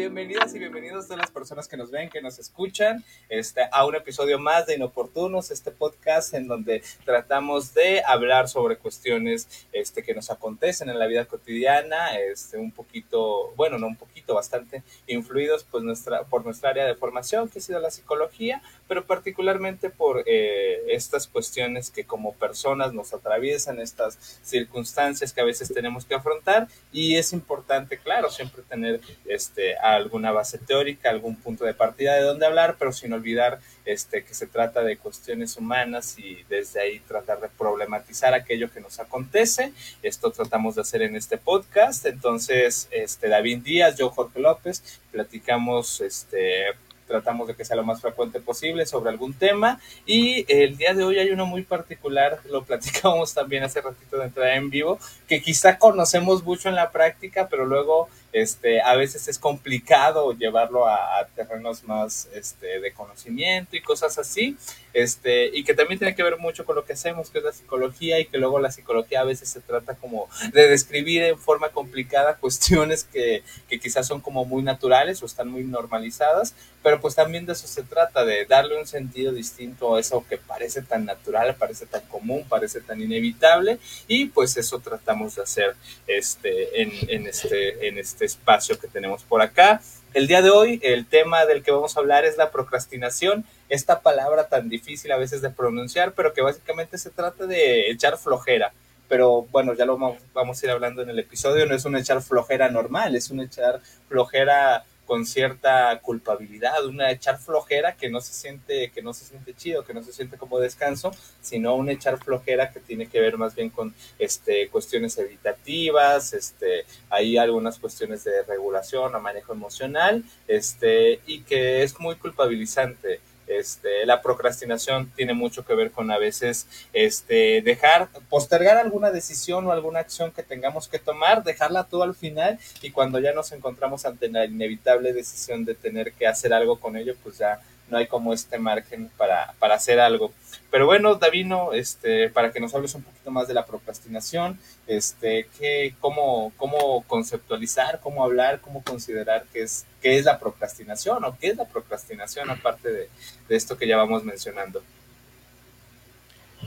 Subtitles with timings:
[0.00, 3.94] bienvenidas y bienvenidos a las personas que nos ven, que nos escuchan, este, a un
[3.94, 10.14] episodio más de Inoportunos, este podcast en donde tratamos de hablar sobre cuestiones este, que
[10.14, 15.66] nos acontecen en la vida cotidiana, este, un poquito, bueno, no un poquito, bastante influidos
[15.70, 20.22] pues, nuestra, por nuestra área de formación, que ha sido la psicología, pero particularmente por
[20.24, 26.14] eh, estas cuestiones que como personas nos atraviesan, estas circunstancias que a veces tenemos que
[26.14, 32.14] afrontar, y es importante, claro, siempre tener este, alguna base teórica, algún punto de partida
[32.14, 36.80] de dónde hablar, pero sin olvidar este, que se trata de cuestiones humanas y desde
[36.80, 39.72] ahí tratar de problematizar aquello que nos acontece.
[40.02, 42.06] Esto tratamos de hacer en este podcast.
[42.06, 46.66] Entonces, este, David Díaz, yo Jorge López, platicamos este,
[47.10, 51.02] tratamos de que sea lo más frecuente posible sobre algún tema y el día de
[51.02, 55.42] hoy hay uno muy particular, lo platicamos también hace ratito de entrada en vivo, que
[55.42, 61.26] quizá conocemos mucho en la práctica, pero luego este, a veces es complicado llevarlo a,
[61.34, 64.56] terrenos más este, de conocimiento y cosas así,
[64.92, 67.52] este, y que también tiene que ver mucho con lo que hacemos, que es la
[67.52, 71.70] psicología, y que luego la psicología a veces se trata como de describir en forma
[71.70, 77.14] complicada cuestiones que, que quizás son como muy naturales o están muy normalizadas, pero pues
[77.14, 81.04] también de eso se trata, de darle un sentido distinto a eso que parece tan
[81.04, 86.92] natural, parece tan común, parece tan inevitable, y pues eso tratamos de hacer este, en,
[87.08, 89.80] en este, en este este espacio que tenemos por acá.
[90.12, 94.00] El día de hoy, el tema del que vamos a hablar es la procrastinación, esta
[94.00, 98.72] palabra tan difícil a veces de pronunciar, pero que básicamente se trata de echar flojera.
[99.08, 99.96] Pero bueno, ya lo
[100.34, 103.40] vamos a ir hablando en el episodio, no es un echar flojera normal, es un
[103.40, 109.24] echar flojera con cierta culpabilidad, una echar flojera que no se siente, que no se
[109.24, 113.18] siente chido, que no se siente como descanso, sino un echar flojera que tiene que
[113.18, 119.52] ver más bien con este cuestiones evitativas, este, hay algunas cuestiones de regulación o manejo
[119.52, 123.18] emocional, este, y que es muy culpabilizante.
[123.50, 129.66] Este, la procrastinación tiene mucho que ver con a veces este, dejar, postergar alguna decisión
[129.66, 133.50] o alguna acción que tengamos que tomar, dejarla todo al final y cuando ya nos
[133.50, 137.98] encontramos ante la inevitable decisión de tener que hacer algo con ello, pues ya no
[137.98, 140.32] hay como este margen para, para hacer algo.
[140.70, 145.48] Pero bueno, Davino, este, para que nos hables un poquito más de la procrastinación, este,
[145.58, 151.36] qué, cómo, cómo conceptualizar, cómo hablar, cómo considerar qué es, qué es la procrastinación o
[151.38, 153.08] qué es la procrastinación aparte de,
[153.48, 154.82] de esto que ya vamos mencionando.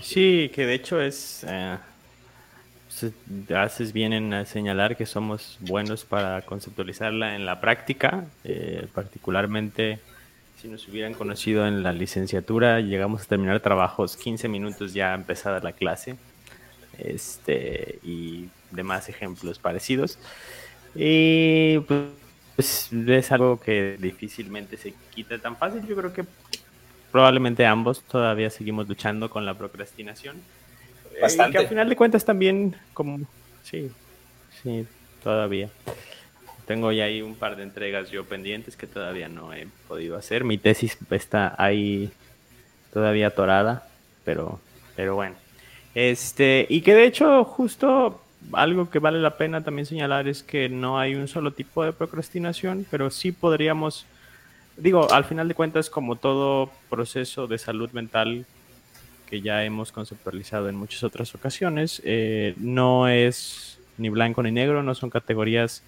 [0.01, 1.77] Sí, que de hecho es, eh,
[3.55, 9.99] haces bien en señalar que somos buenos para conceptualizarla en la práctica, eh, particularmente
[10.63, 15.59] si nos hubieran conocido en la licenciatura, llegamos a terminar trabajos 15 minutos ya empezada
[15.59, 16.15] la clase.
[16.97, 20.17] Este, y demás ejemplos parecidos.
[20.95, 21.79] Y
[22.55, 25.85] pues es algo que difícilmente se quita tan fácil.
[25.85, 26.23] Yo creo que
[27.11, 30.37] probablemente ambos todavía seguimos luchando con la procrastinación.
[31.21, 31.49] Bastante.
[31.49, 33.19] Y que al final de cuentas también, como,
[33.63, 33.91] sí,
[34.61, 34.87] sí,
[35.21, 35.69] todavía.
[36.65, 40.43] Tengo ya ahí un par de entregas yo pendientes que todavía no he podido hacer.
[40.43, 42.09] Mi tesis está ahí
[42.93, 43.87] todavía atorada,
[44.23, 44.59] pero,
[44.95, 45.35] pero bueno.
[45.93, 48.21] Este, y que de hecho, justo
[48.53, 51.93] algo que vale la pena también señalar es que no hay un solo tipo de
[51.93, 54.05] procrastinación, pero sí podríamos,
[54.77, 58.45] digo, al final de cuentas, como todo proceso de salud mental
[59.29, 64.83] que ya hemos conceptualizado en muchas otras ocasiones, eh, no es ni blanco ni negro,
[64.83, 65.83] no son categorías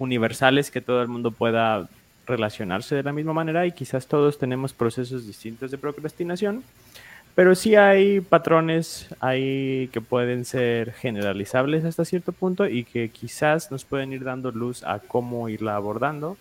[0.00, 1.88] universales que todo el mundo pueda
[2.26, 6.64] relacionarse de la misma manera y quizás todos tenemos procesos distintos de procrastinación,
[7.34, 13.84] pero sí hay patrones que pueden ser generalizables hasta cierto punto y que quizás nos
[13.84, 16.36] pueden ir dando luz a cómo irla abordando.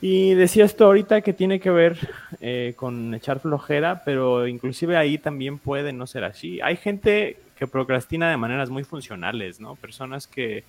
[0.00, 1.96] Y decías tú ahorita que tiene que ver
[2.40, 6.60] eh, con echar flojera, pero inclusive ahí también puede no ser así.
[6.60, 9.76] Hay gente que procrastina de maneras muy funcionales, ¿no?
[9.76, 10.64] Personas que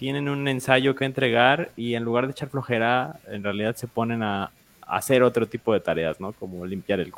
[0.00, 4.22] tienen un ensayo que entregar y en lugar de echar flojera, en realidad se ponen
[4.22, 4.50] a,
[4.80, 6.32] hacer otro tipo de tareas, ¿no?
[6.32, 7.12] Como limpiar el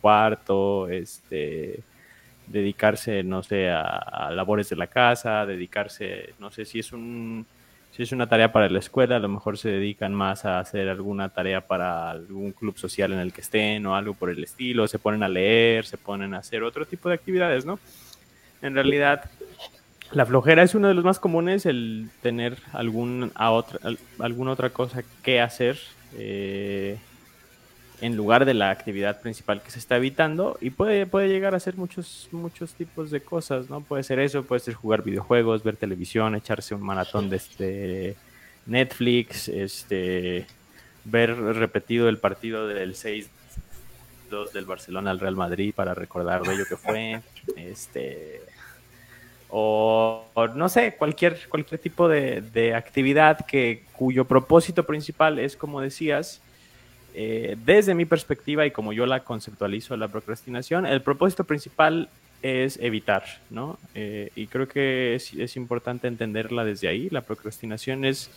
[0.00, 1.80] cuarto, este,
[2.46, 7.46] dedicarse, no sé, a, labores de la casa, dedicarse, no sé, si es un
[7.92, 10.88] si es una tarea para la escuela, a lo mejor se dedican más a hacer
[10.88, 14.88] alguna tarea para algún club social en el que estén o algo por el estilo,
[14.88, 17.78] se ponen a leer, se ponen a hacer otro tipo de actividades, ¿no?
[18.62, 19.30] En realidad,
[20.12, 23.80] la flojera es uno de los más comunes, el tener algún, a otra,
[24.18, 25.78] alguna otra cosa que hacer
[26.16, 26.98] eh,
[28.00, 31.60] en lugar de la actividad principal que se está evitando y puede, puede llegar a
[31.60, 33.80] ser muchos, muchos tipos de cosas, ¿no?
[33.80, 38.16] Puede ser eso, puede ser jugar videojuegos, ver televisión, echarse un maratón de, este,
[38.66, 40.46] Netflix, este,
[41.04, 43.30] ver repetido el partido del 6
[44.30, 47.22] 2 del Barcelona al Real Madrid para recordar lo bello que fue,
[47.56, 48.42] este,
[49.48, 56.40] o, no sé, cualquier, cualquier tipo de, actividad que, cuyo propósito principal es, como decías,
[57.14, 62.08] eh, desde mi perspectiva y como yo la conceptualizo la procrastinación, el propósito principal
[62.42, 63.78] es evitar, ¿no?
[63.94, 67.08] Eh, y creo que es, es, importante entenderla desde ahí.
[67.10, 68.30] La procrastinación es,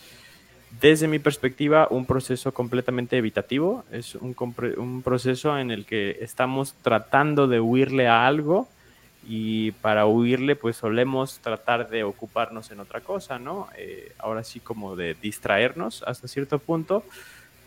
[0.80, 3.84] desde mi perspectiva, un proceso completamente evitativo.
[3.92, 4.34] Es un,
[4.78, 8.68] un proceso en el que estamos tratando de huirle a algo
[9.26, 13.68] y para huirle pues solemos tratar de ocuparnos en otra cosa, ¿no?
[13.76, 17.04] Eh, ahora sí como de distraernos hasta cierto punto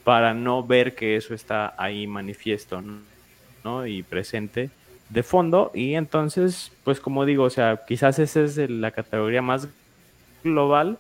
[0.03, 2.83] para no ver que eso está ahí manifiesto,
[3.63, 3.88] ¿no?
[3.88, 4.69] Y presente
[5.09, 9.67] de fondo y entonces pues como digo, o sea, quizás esa es la categoría más
[10.44, 10.97] global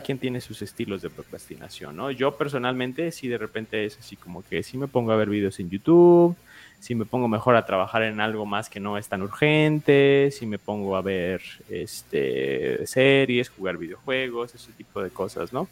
[0.00, 2.10] quien tiene sus estilos de procrastinación, ¿no?
[2.10, 5.58] Yo personalmente si de repente es así como que si me pongo a ver videos
[5.60, 6.36] en YouTube,
[6.80, 10.46] si me pongo mejor a trabajar en algo más que no es tan urgente, si
[10.46, 15.68] me pongo a ver este, series, jugar videojuegos, ese tipo de cosas, ¿no?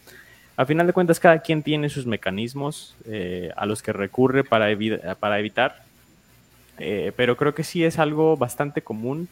[0.57, 4.69] A final de cuentas, cada quien tiene sus mecanismos eh, a los que recurre para,
[5.19, 5.85] para evitar,
[6.79, 9.29] eh, pero creo que sí es algo bastante común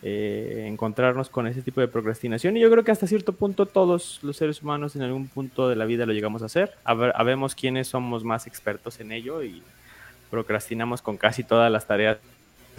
[0.00, 4.20] eh, encontrarnos con ese tipo de procrastinación y yo creo que hasta cierto punto todos
[4.22, 6.72] los seres humanos en algún punto de la vida lo llegamos a hacer.
[6.84, 7.12] A ver,
[7.56, 9.60] quiénes somos más expertos en ello y
[10.30, 12.18] procrastinamos con casi todas las tareas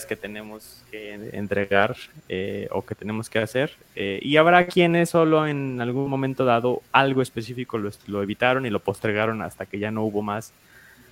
[0.05, 1.95] que tenemos que entregar
[2.27, 3.71] eh, o que tenemos que hacer.
[3.95, 8.79] Eh, y habrá quienes solo en algún momento dado algo específico lo, evitaron y lo
[8.79, 10.53] postergaron hasta que ya no hubo más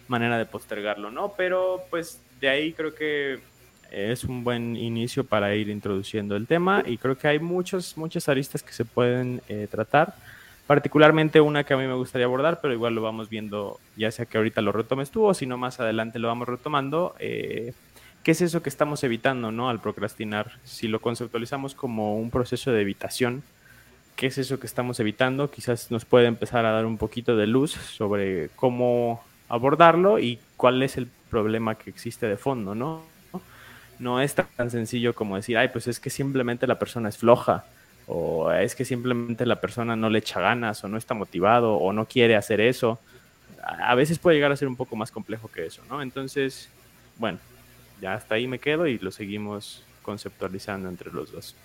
[0.08, 1.34] manera de postergarlo, ¿no?
[1.36, 3.40] Pero pues de ahí creo que
[3.92, 8.30] es un buen inicio para ir introduciendo el tema y creo que hay muchas, muchas
[8.30, 10.16] aristas que se pueden eh, tratar
[10.68, 14.26] particularmente una que a mí me gustaría abordar, pero igual lo vamos viendo, ya sea
[14.26, 17.16] que ahorita lo retomes tú o si no más adelante lo vamos retomando.
[17.20, 17.74] Eh,
[18.22, 19.70] ¿Qué es eso que estamos evitando ¿no?
[19.70, 20.60] al procrastinar?
[20.66, 23.44] Si lo conceptualizamos como un proceso de evitación,
[24.18, 25.50] ¿qué es eso que estamos evitando?
[25.50, 30.84] Quizás nos puede empezar a dar un poquito de luz sobre cómo abordarlo y cuál
[30.84, 33.04] es el problema que existe de fondo, ¿no?
[34.00, 37.66] No es tan sencillo como decir, ay, pues es que simplemente la persona es floja
[38.08, 41.92] o es que simplemente la persona no le echa ganas o no está motivado o
[41.94, 43.00] no quiere hacer eso.
[43.62, 46.02] A veces puede llegar a ser un poco más complejo que eso, ¿no?
[46.02, 46.70] Entonces,
[47.18, 47.40] bueno,
[48.02, 51.56] ya hasta ahí me quedo y lo seguimos conceptualizando entre los dos.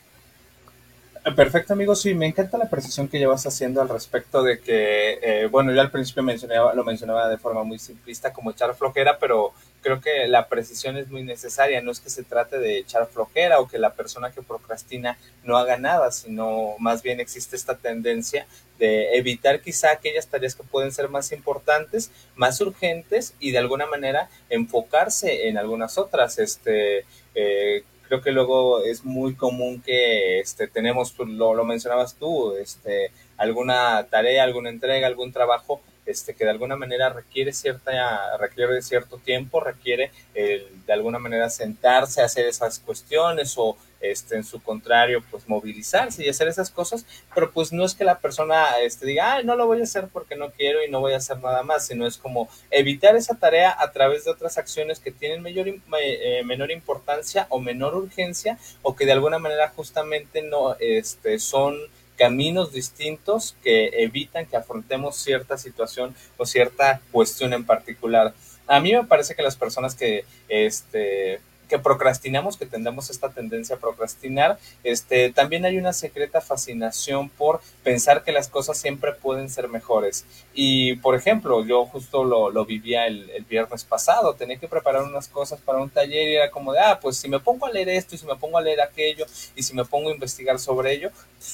[1.37, 1.95] Perfecto, amigo.
[1.95, 5.81] Sí, me encanta la precisión que llevas haciendo al respecto de que, eh, bueno, yo
[5.81, 10.27] al principio mencionaba, lo mencionaba de forma muy simplista como echar flojera, pero creo que
[10.29, 11.83] la precisión es muy necesaria.
[11.83, 15.57] No es que se trate de echar flojera o que la persona que procrastina no
[15.59, 18.47] haga nada, sino más bien existe esta tendencia
[18.79, 23.87] de evitar quizá aquellas tareas que pueden ser más importantes, más urgentes y de alguna
[23.87, 26.39] manera enfocarse en algunas otras.
[26.39, 32.55] Este, eh, creo que luego es muy común que este, tenemos, lo, lo mencionabas tú,
[32.57, 38.83] este, alguna tarea, alguna entrega, algún trabajo este, que de alguna manera requiere cierta, requiere
[38.83, 45.23] cierto tiempo, requiere de alguna manera sentarse, hacer esas cuestiones o este, en su contrario,
[45.31, 49.43] pues movilizarse y hacer esas cosas, pero pues no es que la persona este, diga,
[49.45, 51.87] no lo voy a hacer porque no quiero y no voy a hacer nada más,
[51.87, 56.43] sino es como evitar esa tarea a través de otras acciones que tienen mayor, eh,
[56.45, 61.79] menor importancia o menor urgencia o que de alguna manera justamente no este, son
[62.23, 68.33] caminos distintos que evitan que afrontemos cierta situación o cierta cuestión en particular.
[68.69, 71.41] A mí me parece que las personas que este,
[71.73, 77.63] que procrastinamos, que tendemos esta tendencia a procrastinar, este, también hay una secreta fascinación por
[77.83, 80.27] pensar que las cosas siempre pueden ser mejores.
[80.53, 85.03] Y, por ejemplo, yo justo lo, lo vivía el, el, viernes pasado, tenía que preparar
[85.05, 87.71] unas cosas para un taller y era como de, ah, pues si me pongo a
[87.71, 89.25] leer esto y si me pongo a leer aquello
[89.57, 91.11] y si me pongo a investigar sobre ello,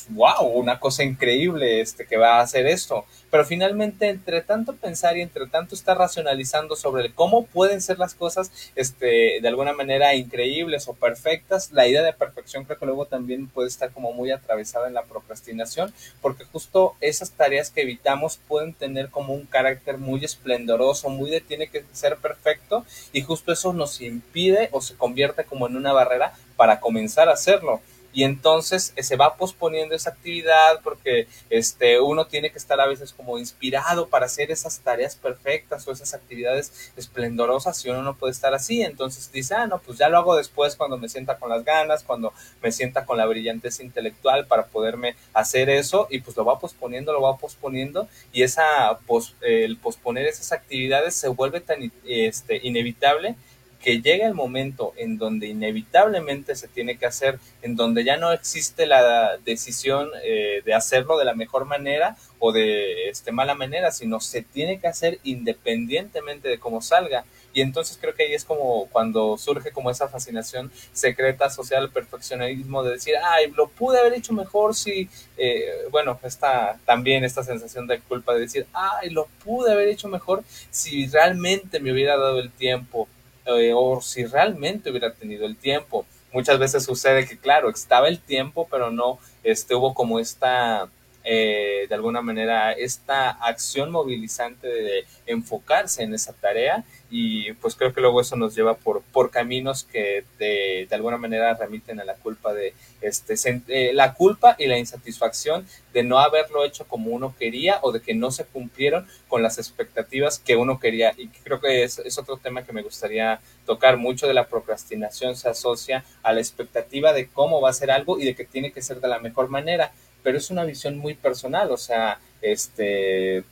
[0.08, 3.04] wow, una cosa increíble este, que va a hacer esto.
[3.30, 8.14] Pero finalmente, entre tanto pensar y entre tanto estar racionalizando sobre cómo pueden ser las
[8.14, 13.06] cosas, este, de alguna manera increíbles o perfectas, la idea de perfección creo que luego
[13.06, 15.92] también puede estar como muy atravesada en la procrastinación,
[16.22, 21.40] porque justo esas tareas que evitamos pueden tener como un carácter muy esplendoroso, muy de
[21.40, 25.92] tiene que ser perfecto, y justo eso nos impide o se convierte como en una
[25.92, 27.80] barrera para comenzar a hacerlo.
[28.12, 32.86] Y entonces eh, se va posponiendo esa actividad porque este, uno tiene que estar a
[32.86, 38.16] veces como inspirado para hacer esas tareas perfectas o esas actividades esplendorosas y uno no
[38.16, 41.38] puede estar así, entonces dice, ah, no, pues ya lo hago después cuando me sienta
[41.38, 46.20] con las ganas, cuando me sienta con la brillantez intelectual para poderme hacer eso y
[46.20, 48.98] pues lo va posponiendo, lo va posponiendo y esa
[49.40, 53.36] el posponer esas actividades se vuelve tan este, inevitable
[53.80, 58.32] que llega el momento en donde inevitablemente se tiene que hacer, en donde ya no
[58.32, 63.90] existe la decisión eh, de hacerlo de la mejor manera o de este, mala manera,
[63.92, 67.24] sino se tiene que hacer independientemente de cómo salga.
[67.54, 71.90] Y entonces creo que ahí es como cuando surge como esa fascinación secreta social al
[71.90, 77.42] perfeccionismo de decir, ay, lo pude haber hecho mejor si, eh, bueno, está también esta
[77.42, 82.16] sensación de culpa de decir, ay, lo pude haber hecho mejor si realmente me hubiera
[82.16, 83.08] dado el tiempo
[83.56, 86.04] eh, o si realmente hubiera tenido el tiempo.
[86.32, 90.88] Muchas veces sucede que, claro, estaba el tiempo, pero no este, hubo como esta
[91.24, 97.92] eh, de alguna manera esta acción movilizante de enfocarse en esa tarea y pues creo
[97.94, 102.04] que luego eso nos lleva por, por caminos que de, de alguna manera remiten a
[102.04, 103.34] la culpa de este
[103.68, 108.00] eh, la culpa y la insatisfacción de no haberlo hecho como uno quería o de
[108.02, 111.14] que no se cumplieron con las expectativas que uno quería.
[111.16, 113.96] Y creo que es, es otro tema que me gustaría tocar.
[113.96, 118.18] Mucho de la procrastinación se asocia a la expectativa de cómo va a ser algo
[118.18, 121.14] y de que tiene que ser de la mejor manera pero es una visión muy
[121.14, 123.44] personal, o sea, este,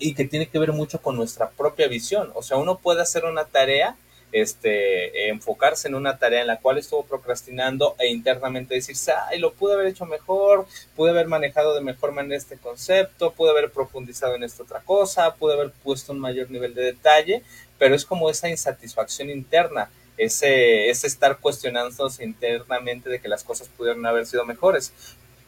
[0.00, 3.24] y que tiene que ver mucho con nuestra propia visión, o sea, uno puede hacer
[3.24, 3.96] una tarea,
[4.32, 9.52] este, enfocarse en una tarea en la cual estuvo procrastinando e internamente decirse, ay, lo
[9.52, 10.66] pude haber hecho mejor,
[10.96, 15.34] pude haber manejado de mejor manera este concepto, pude haber profundizado en esta otra cosa,
[15.34, 17.42] pude haber puesto un mayor nivel de detalle,
[17.78, 23.68] pero es como esa insatisfacción interna, ese, ese estar cuestionándose internamente de que las cosas
[23.68, 24.92] pudieron haber sido mejores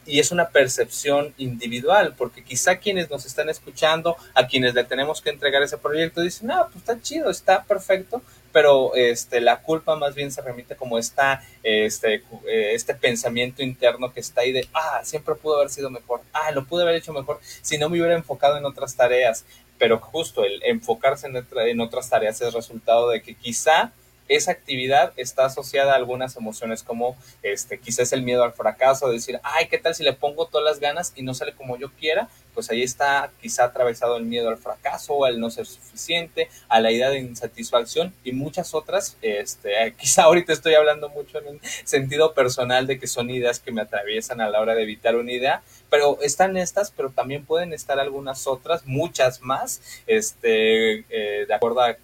[0.05, 5.21] y es una percepción individual, porque quizá quienes nos están escuchando, a quienes le tenemos
[5.21, 9.95] que entregar ese proyecto, dicen, ah, pues está chido, está perfecto, pero este, la culpa
[9.95, 14.67] más bien se remite como esta, este, eh, este pensamiento interno que está ahí de,
[14.73, 17.97] ah, siempre pudo haber sido mejor, ah, lo pude haber hecho mejor si no me
[17.99, 19.45] hubiera enfocado en otras tareas,
[19.77, 23.91] pero justo el enfocarse en, en otras tareas es resultado de que quizá
[24.27, 29.39] esa actividad está asociada a algunas emociones como este quizás el miedo al fracaso, decir,
[29.43, 32.29] ay, ¿qué tal si le pongo todas las ganas y no sale como yo quiera?
[32.53, 36.91] Pues ahí está quizá atravesado el miedo al fracaso, al no ser suficiente, a la
[36.91, 42.33] idea de insatisfacción y muchas otras, este, quizá ahorita estoy hablando mucho en un sentido
[42.33, 45.63] personal de que son ideas que me atraviesan a la hora de evitar una idea,
[45.89, 51.81] pero están estas, pero también pueden estar algunas otras, muchas más, este, eh, de acuerdo
[51.81, 51.97] a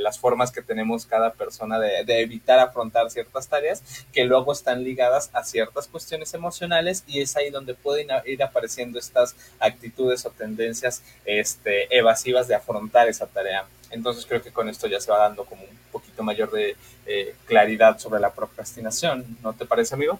[0.00, 3.82] las formas que tenemos cada persona de, evitar afrontar ciertas tareas,
[4.12, 8.98] que luego están ligadas a ciertas cuestiones emocionales y es ahí donde pueden ir apareciendo
[8.98, 13.64] estas actitudes o tendencias este, evasivas de afrontar esa tarea.
[13.90, 17.34] Entonces creo que con esto ya se va dando como un poquito mayor de eh,
[17.46, 19.24] claridad sobre la procrastinación.
[19.42, 20.18] ¿No te parece, amigo?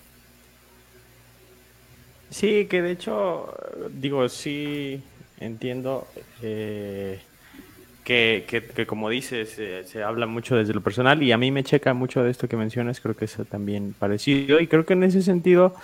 [2.31, 3.55] Sí, que de hecho,
[3.91, 5.03] digo, sí
[5.39, 6.07] entiendo
[6.43, 7.21] eh,
[8.05, 11.93] que, que, como dices, se habla mucho desde lo personal y a mí me checa
[11.93, 15.23] mucho de esto que mencionas, creo que es también parecido y creo que en ese
[15.23, 15.75] sentido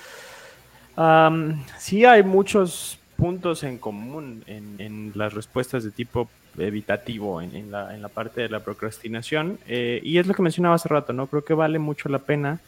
[1.79, 8.01] sí hay muchos puntos en común en, las respuestas de tipo evitativo en, la, en
[8.01, 11.27] la, parte de la procrastinación eh, y es lo que mencionaba hace rato, ¿no?
[11.27, 12.61] Creo que vale mucho la pena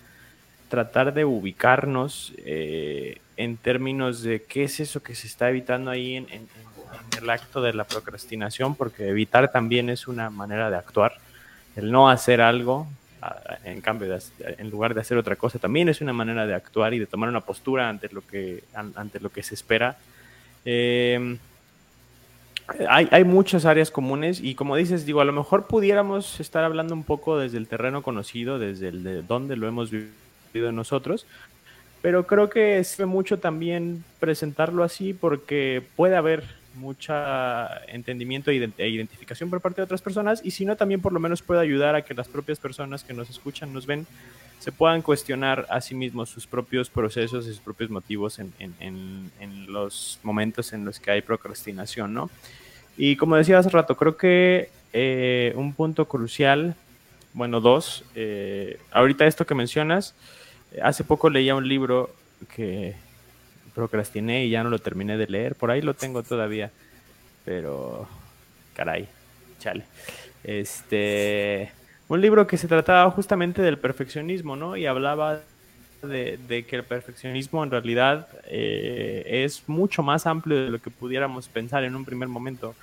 [0.69, 6.17] tratar de ubicarnos eh, en términos de qué es eso que se está evitando ahí
[6.17, 6.27] en,
[7.21, 11.15] el acto de la procrastinación, porque evitar también es una manera de actuar.
[11.77, 12.89] El no hacer algo,
[13.65, 16.99] en cambio, en lugar de hacer otra cosa, también es una manera de actuar y
[16.99, 19.97] de tomar una postura ante lo que, ante lo que se espera.
[20.65, 21.39] Em,
[22.89, 27.03] hay, muchas áreas comunes y como dices, digo, a lo mejor pudiéramos estar hablando un
[27.03, 31.27] poco desde el terreno conocido, desde el de dónde lo hemos vivido nosotros,
[32.03, 37.13] pero creo que sirve mucho también presentarlo así porque puede haber mucho
[37.89, 41.43] entendimiento e identificación por parte de otras personas y si no también por lo menos
[41.43, 44.07] puede ayudar a que las propias personas que nos escuchan, nos ven,
[44.61, 49.33] se puedan cuestionar a sí mismos sus propios procesos y sus propios motivos en,
[49.67, 52.31] los momentos en los que hay procrastinación, ¿no?
[52.97, 56.77] Y como decía hace rato, creo que eh, un punto crucial,
[57.33, 60.15] bueno, dos, eh, ahorita esto que mencionas,
[60.83, 62.15] Hace poco leía un libro
[62.55, 62.95] que
[63.75, 65.57] procrastiné y ya no lo terminé de leer.
[65.57, 66.71] Por ahí lo tengo todavía.
[67.45, 68.07] Pero,
[68.75, 69.09] caray,
[69.59, 69.85] chale.
[70.45, 71.73] Este,
[72.11, 74.77] un libro que se trataba justamente del perfeccionismo, ¿no?
[74.77, 75.43] Y hablaba
[76.03, 81.49] de, que el perfeccionismo en realidad eh, es mucho más amplio de lo que pudiéramos
[81.49, 82.75] pensar en un primer momento.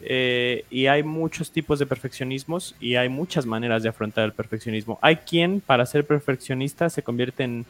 [0.00, 4.98] Eh, y hay muchos tipos de perfeccionismos y hay muchas maneras de afrontar el perfeccionismo.
[5.02, 7.64] Hay quien para ser perfeccionista se convierte en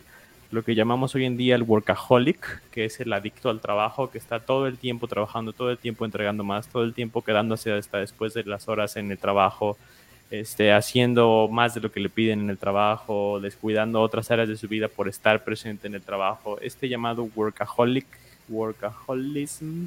[0.52, 4.16] lo que llamamos hoy en día el workaholic, que es el adicto al trabajo, que
[4.16, 7.98] está todo el tiempo trabajando, todo el tiempo entregando más, todo el tiempo quedándose hasta
[7.98, 9.76] después de las horas en el trabajo,
[10.40, 14.56] este, haciendo más de lo que le piden en el trabajo, descuidando otras áreas de
[14.56, 16.58] su vida por estar presente en el trabajo.
[16.60, 18.06] Este llamado workaholic,
[18.48, 19.86] workaholism,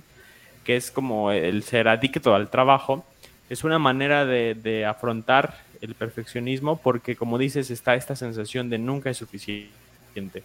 [0.63, 3.05] que es como el ser adicto al trabajo,
[3.49, 9.09] es una manera de, afrontar el perfeccionismo porque, como dices, está esta sensación de nunca
[9.09, 10.43] es suficiente.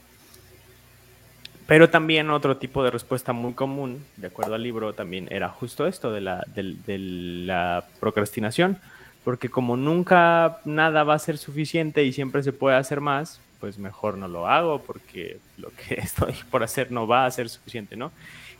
[1.67, 5.87] Pero también otro tipo de respuesta muy común, de acuerdo al libro, también era justo
[5.87, 8.79] esto de la procrastinación
[9.25, 13.79] porque como nunca nada va a ser suficiente y siempre se puede hacer más, pues
[13.79, 17.97] mejor no lo hago porque lo que estoy por hacer no va a ser suficiente,
[17.97, 18.11] ¿no?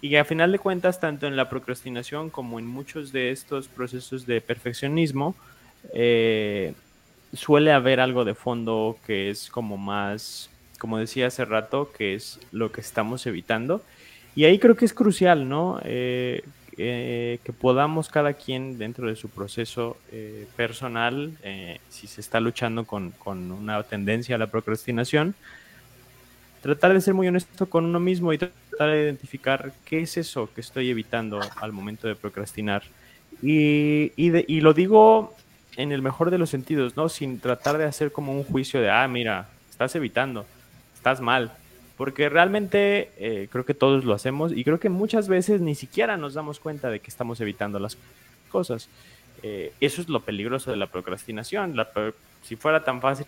[0.01, 4.27] Y a final de cuentas, tanto en la procrastinación como en muchos de estos procesos
[4.27, 5.37] de perfeccionismo,
[5.93, 6.75] eh,
[7.33, 12.41] suele haber algo de fondo que es como más, como decía hace rato, que es
[12.51, 13.83] lo que estamos evitando.
[14.35, 15.81] Y ahí creo que es crucial, ¿no?
[15.85, 16.43] Eh,
[16.79, 22.41] eh, que podamos cada quien dentro de su proceso eh, personal, eh, si se está
[22.41, 25.35] luchando con, con, una tendencia a la procrastinación,
[26.63, 30.49] tratar de ser muy honesto con uno mismo y tratar de identificar qué es eso
[30.55, 32.83] que estoy evitando al momento de procrastinar.
[33.43, 35.35] Y, y, y lo digo
[35.77, 37.09] en el mejor de los sentidos, ¿no?
[37.09, 40.47] Sin tratar de hacer como un juicio de, ah, mira, estás evitando,
[40.95, 41.53] estás mal,
[41.97, 46.17] porque realmente eh, creo que todos lo hacemos y creo que muchas veces ni siquiera
[46.17, 47.97] nos damos cuenta de que estamos evitando las
[48.51, 48.89] cosas.
[49.43, 51.75] Eh, eso es lo peligroso de la procrastinación.
[52.43, 53.27] si fuera tan fácil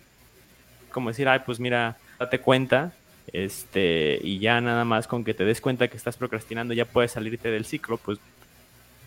[0.91, 2.93] como decir, ay, pues mira, date cuenta,
[3.33, 7.11] este, y ya nada más con que te des cuenta que estás procrastinando ya puedes
[7.11, 8.17] salirte del ciclo, pues,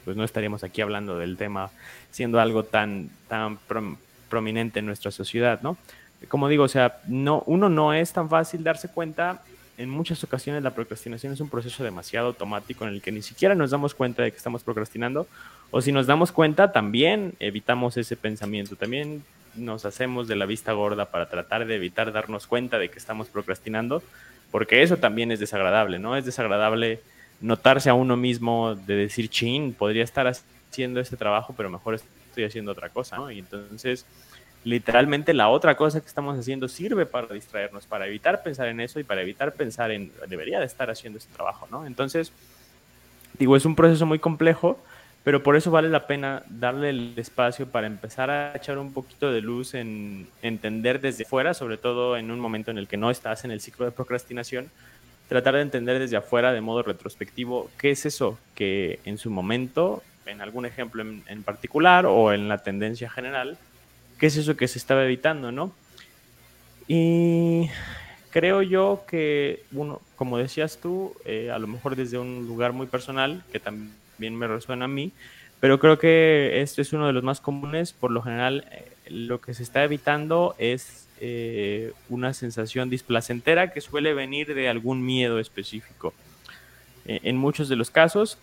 [0.04, 1.70] pues no estaríamos aquí hablando del tema
[2.10, 3.58] siendo algo tan, tan
[4.28, 5.78] prominente en nuestra sociedad, ¿no?
[6.26, 9.42] Como digo, o sea, no, uno no es tan fácil darse cuenta.
[9.76, 13.54] En muchas ocasiones la procrastinación es un proceso demasiado automático en el que ni siquiera
[13.54, 15.28] nos damos cuenta de que estamos procrastinando.
[15.70, 18.74] O si nos damos cuenta, también evitamos ese pensamiento.
[18.74, 19.22] También
[19.54, 23.28] nos hacemos de la vista gorda para tratar de evitar darnos cuenta de que estamos
[23.28, 24.02] procrastinando,
[24.50, 26.16] porque eso también es desagradable, ¿no?
[26.16, 27.00] Es desagradable
[27.40, 32.44] notarse a uno mismo de decir, chin, podría estar haciendo este trabajo, pero mejor estoy
[32.44, 33.30] haciendo otra cosa, ¿no?
[33.30, 34.06] Y entonces
[34.64, 39.00] literalmente la otra cosa que estamos haciendo sirve para distraernos, para evitar pensar en eso
[39.00, 41.86] y para evitar pensar en debería de estar haciendo ese trabajo, ¿no?
[41.86, 42.32] Entonces,
[43.38, 44.78] digo, es un proceso muy complejo,
[45.24, 49.32] pero por eso vale la pena darle el espacio para empezar a echar un poquito
[49.32, 53.10] de luz en entender desde fuera, sobre todo en un momento en el que no
[53.10, 54.70] estás en el ciclo de procrastinación,
[55.28, 60.02] tratar de entender desde afuera de modo retrospectivo qué es eso que en su momento,
[60.24, 63.58] en algún ejemplo en particular o en la tendencia general,
[64.18, 65.72] qué es eso que se estaba evitando, ¿no?
[66.86, 67.68] Y
[68.30, 72.86] creo yo que, bueno, como decías tú, eh, a lo mejor desde un lugar muy
[72.86, 75.12] personal, que también me resuena a mí,
[75.60, 77.92] pero creo que este es uno de los más comunes.
[77.92, 83.80] Por lo general, eh, lo que se está evitando es eh, una sensación displacentera que
[83.80, 86.12] suele venir de algún miedo específico.
[87.10, 88.36] en muchos de los casos,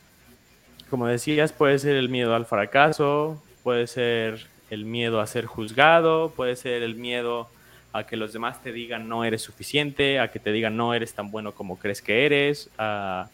[0.90, 6.32] como decías, puede ser el miedo al fracaso, puede ser el miedo a ser juzgado,
[6.36, 7.50] puede ser el miedo
[7.94, 11.14] a que los demás te digan no eres suficiente, a que te digan no eres
[11.14, 12.70] tan bueno como crees que eres.
[12.78, 13.30] A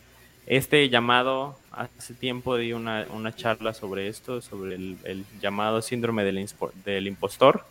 [0.46, 6.48] este llamado, hace tiempo di una, una charla sobre esto, sobre el, llamado síndrome del,
[6.86, 7.65] del impostor,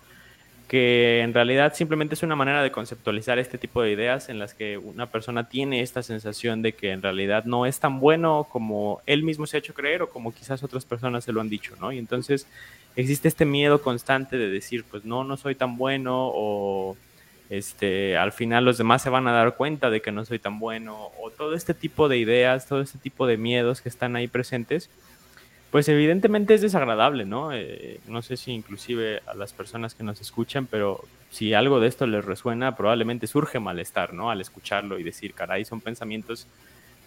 [0.71, 4.55] que en realidad simplemente es una manera de conceptualizar este tipo de ideas en las
[4.55, 9.01] que una persona tiene esta sensación de que en realidad no es tan bueno como
[9.05, 11.75] él mismo se ha hecho creer o como quizás otras personas se lo han dicho,
[11.81, 11.91] ¿no?
[11.91, 12.47] Y entonces
[12.95, 16.97] existe este miedo constante de decir, pues no, no soy tan bueno o
[17.49, 20.61] este, al final los demás se van a dar cuenta de que no soy tan
[20.61, 24.29] bueno o todo este tipo de ideas, todo este tipo de miedos que están ahí
[24.29, 24.89] presentes,
[25.71, 27.53] pues evidentemente es desagradable, ¿no?
[27.53, 31.87] Eh, no sé si inclusive a las personas que nos escuchan, pero si algo de
[31.87, 34.31] esto les resuena, probablemente surge malestar, ¿no?
[34.31, 36.49] Al escucharlo y decir, caray, son pensamientos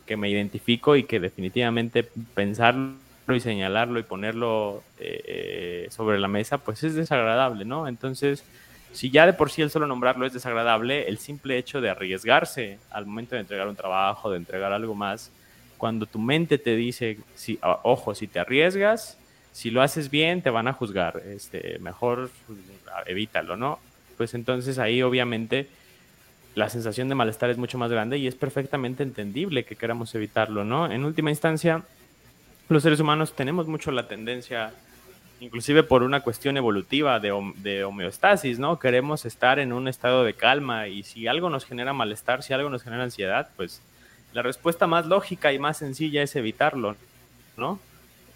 [0.06, 2.96] que me identifico y que definitivamente pensarlo
[3.28, 7.88] y señalarlo y ponerlo eh, sobre la mesa, pues es desagradable, ¿no?
[7.90, 8.46] Entonces,
[8.94, 12.80] si ya de por sí el solo nombrarlo es desagradable, el simple hecho de arriesgarse
[12.92, 15.32] al momento de entregar un trabajo, de entregar algo más,
[15.84, 19.18] cuando tu mente te dice, si, ojo, si te arriesgas,
[19.52, 22.32] si lo haces bien, te van a juzgar, este, mejor
[23.06, 23.80] evítalo, ¿no?
[24.16, 25.68] Pues entonces ahí obviamente
[26.56, 30.64] la sensación de malestar es mucho más grande y es perfectamente entendible que queramos evitarlo,
[30.64, 30.90] ¿no?
[30.90, 31.84] En última instancia,
[32.70, 34.72] los seres humanos tenemos mucho la tendencia,
[35.42, 38.80] inclusive por una cuestión evolutiva de, de, homeostasis, ¿no?
[38.80, 42.70] Queremos estar en un estado de calma y si algo nos genera malestar, si algo
[42.70, 43.82] nos genera ansiedad, pues
[44.34, 46.96] la respuesta más lógica y más sencilla es evitarlo,
[47.58, 47.80] ¿no?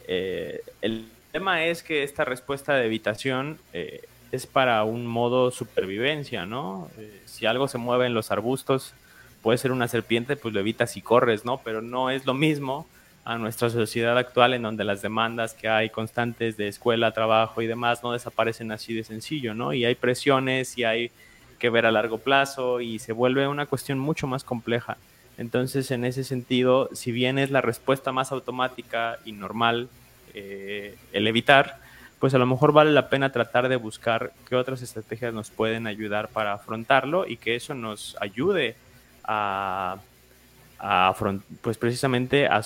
[0.07, 6.45] Eh, el tema es que esta respuesta de evitación eh, es para un modo supervivencia,
[6.45, 6.89] ¿no?
[6.97, 8.93] Eh, si algo se mueve en los arbustos,
[9.41, 11.61] puede ser una serpiente, pues lo evitas y corres, ¿no?
[11.63, 12.87] Pero no es lo mismo
[13.25, 17.67] a nuestra sociedad actual en donde las demandas que hay constantes de escuela, trabajo y
[17.67, 19.73] demás no desaparecen así de sencillo, ¿no?
[19.73, 21.11] Y hay presiones y hay
[21.59, 24.97] que ver a largo plazo y se vuelve una cuestión mucho más compleja.
[25.37, 29.87] Entonces, en ese sentido, si bien es la respuesta más automática y normal
[30.33, 31.79] eh, el evitar,
[32.19, 35.85] pues a lo mejor vale la pena tratar de buscar qué otras estrategias nos pueden
[35.85, 38.75] ayudar para afrontarlo y que eso nos ayude
[39.23, 39.97] a,
[41.61, 42.61] pues precisamente a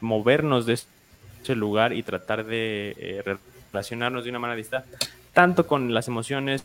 [0.00, 3.36] movernos de ese lugar y tratar de eh,
[3.72, 4.84] relacionarnos de una manera distinta,
[5.32, 6.64] tanto con las emociones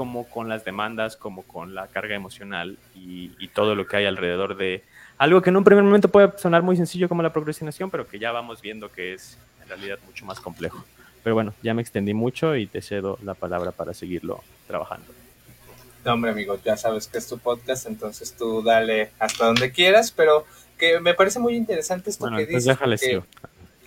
[0.00, 4.06] como con las demandas, como con la carga emocional y, y todo lo que hay
[4.06, 4.82] alrededor de
[5.18, 8.18] algo que en un primer momento puede sonar muy sencillo como la procrastinación, pero que
[8.18, 10.82] ya vamos viendo que es en realidad mucho más complejo.
[11.22, 15.04] Pero bueno, ya me extendí mucho y te cedo la palabra para seguirlo trabajando.
[16.02, 20.12] No, hombre, amigo, ya sabes que es tu podcast, entonces tú dale hasta donde quieras,
[20.12, 20.46] pero
[20.78, 22.64] que me parece muy interesante esto que dices.
[22.64, 23.22] Déjale que...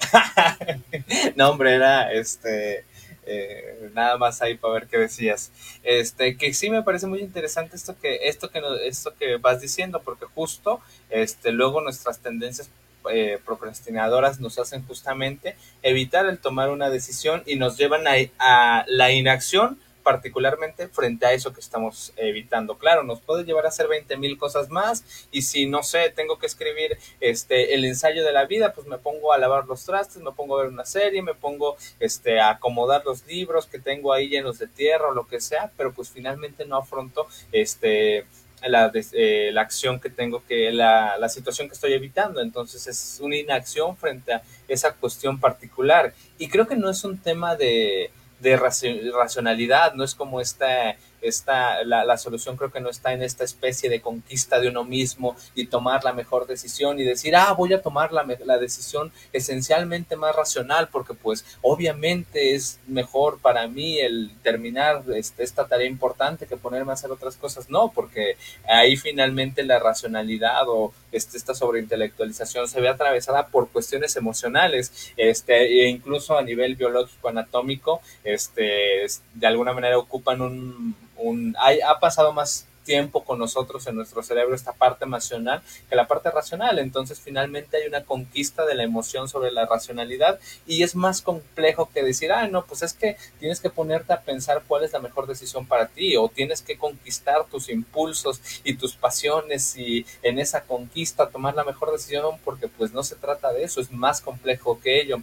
[1.35, 2.85] no, hombre, era este.
[3.25, 5.51] Eh, nada más ahí para ver qué decías.
[5.83, 10.01] Este, que sí me parece muy interesante esto que, esto que, esto que vas diciendo,
[10.03, 12.69] porque justo, este, luego nuestras tendencias
[13.09, 18.03] eh, procrastinadoras nos hacen justamente evitar el tomar una decisión y nos llevan
[18.39, 22.77] a, la inacción particularmente frente a eso que estamos evitando.
[22.77, 26.37] Claro, nos puede llevar a hacer 20 mil cosas más y si no sé, tengo
[26.37, 30.21] que escribir este el ensayo de la vida, pues me pongo a lavar los trastes,
[30.21, 34.13] me pongo a ver una serie, me pongo este a acomodar los libros que tengo
[34.13, 38.25] ahí llenos de tierra o lo que sea, pero pues finalmente no afronto este
[38.69, 42.41] la, eh, la acción que tengo que, la, la situación que estoy evitando.
[42.41, 46.13] Entonces es una inacción frente a esa cuestión particular.
[46.37, 48.11] Y creo que no es un tema de,
[48.43, 53.23] de racionalidad, no es como esta, esta la, la, solución creo que no está en
[53.23, 57.53] esta especie de conquista de uno mismo y tomar la mejor decisión y decir, ah,
[57.53, 63.67] voy a tomar la, la decisión esencialmente más racional porque pues obviamente es mejor para
[63.67, 68.37] mí el terminar este, esta tarea importante que ponerme a hacer otras cosas, no, porque
[68.67, 75.83] ahí finalmente la racionalidad o este, esta sobreintelectualización se ve atravesada por cuestiones emocionales, este,
[75.83, 82.33] e incluso a nivel biológico anatómico, este, de alguna manera ocupan un, un ha pasado
[82.33, 86.79] más tiempo con nosotros en nuestro cerebro esta parte emocional que la parte racional.
[86.79, 91.89] Entonces finalmente hay una conquista de la emoción sobre la racionalidad y es más complejo
[91.93, 94.99] que decir, ah, no, pues es que tienes que ponerte a pensar cuál es la
[94.99, 100.39] mejor decisión para ti o tienes que conquistar tus impulsos y tus pasiones y en
[100.39, 104.21] esa conquista tomar la mejor decisión porque pues no se trata de eso, es más
[104.21, 105.17] complejo que ello.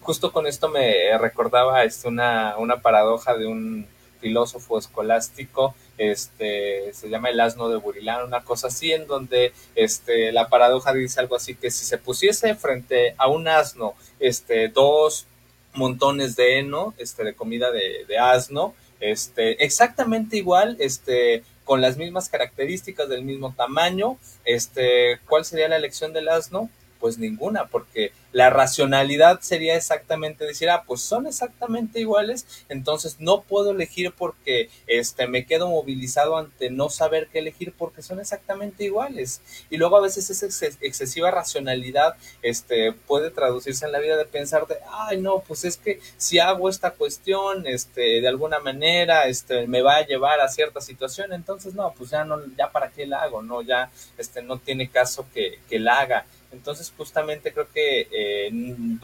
[0.00, 3.88] Justo con esto me recordaba este, una, una paradoja de un
[4.26, 10.32] filósofo escolástico, este, se llama El asno de Burilán, una cosa así, en donde este,
[10.32, 15.26] la paradoja dice algo así, que si se pusiese frente a un asno este, dos
[15.74, 21.96] montones de heno, este, de comida de, de asno, este, exactamente igual, este, con las
[21.96, 26.68] mismas características del mismo tamaño, este, ¿cuál sería la elección del asno?
[26.98, 33.40] Pues ninguna, porque la racionalidad sería exactamente decir, ah, pues son exactamente iguales, entonces no
[33.40, 38.84] puedo elegir porque este, me quedo movilizado ante no saber qué elegir porque son exactamente
[38.84, 39.40] iguales.
[39.70, 44.66] Y luego a veces esa excesiva racionalidad este, puede traducirse en la vida de pensar
[44.66, 49.66] de, ay, no, pues es que si hago esta cuestión, este, de alguna manera, este,
[49.66, 53.06] me va a llevar a cierta situación, entonces no, pues ya no, ya para qué
[53.06, 56.26] la hago, no, ya, este, no tiene caso que, que la haga.
[56.52, 58.50] Entonces, justamente creo que eh,